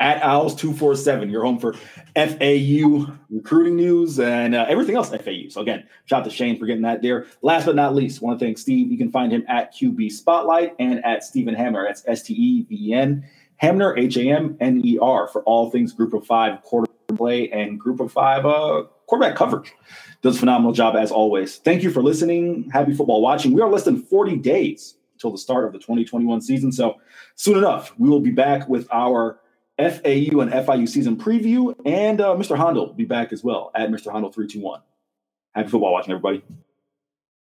[0.00, 1.30] At Owls247.
[1.30, 1.74] You're home for
[2.16, 5.48] FAU recruiting news and uh, everything else FAU.
[5.50, 7.26] So, again, shout out to Shane for getting that there.
[7.42, 8.90] Last but not least, want to thank Steve.
[8.90, 11.84] You can find him at QB Spotlight and at Steven Hamner.
[11.86, 13.24] That's S T E V E N.
[13.62, 17.48] Hamner, H A M N E R, for all things group of five quarter play
[17.50, 19.72] and group of five uh, quarterback coverage.
[20.20, 21.58] Does a phenomenal job as always.
[21.58, 22.68] Thank you for listening.
[22.72, 23.52] Happy football watching.
[23.52, 26.72] We are less than 40 days until the start of the 2021 season.
[26.72, 26.96] So
[27.36, 29.38] soon enough, we will be back with our
[29.78, 31.74] FAU and FIU season preview.
[31.86, 32.56] And uh, Mr.
[32.56, 34.10] Hondo will be back as well at Mr.
[34.10, 34.80] Hondo 321.
[35.54, 36.42] Happy football watching, everybody.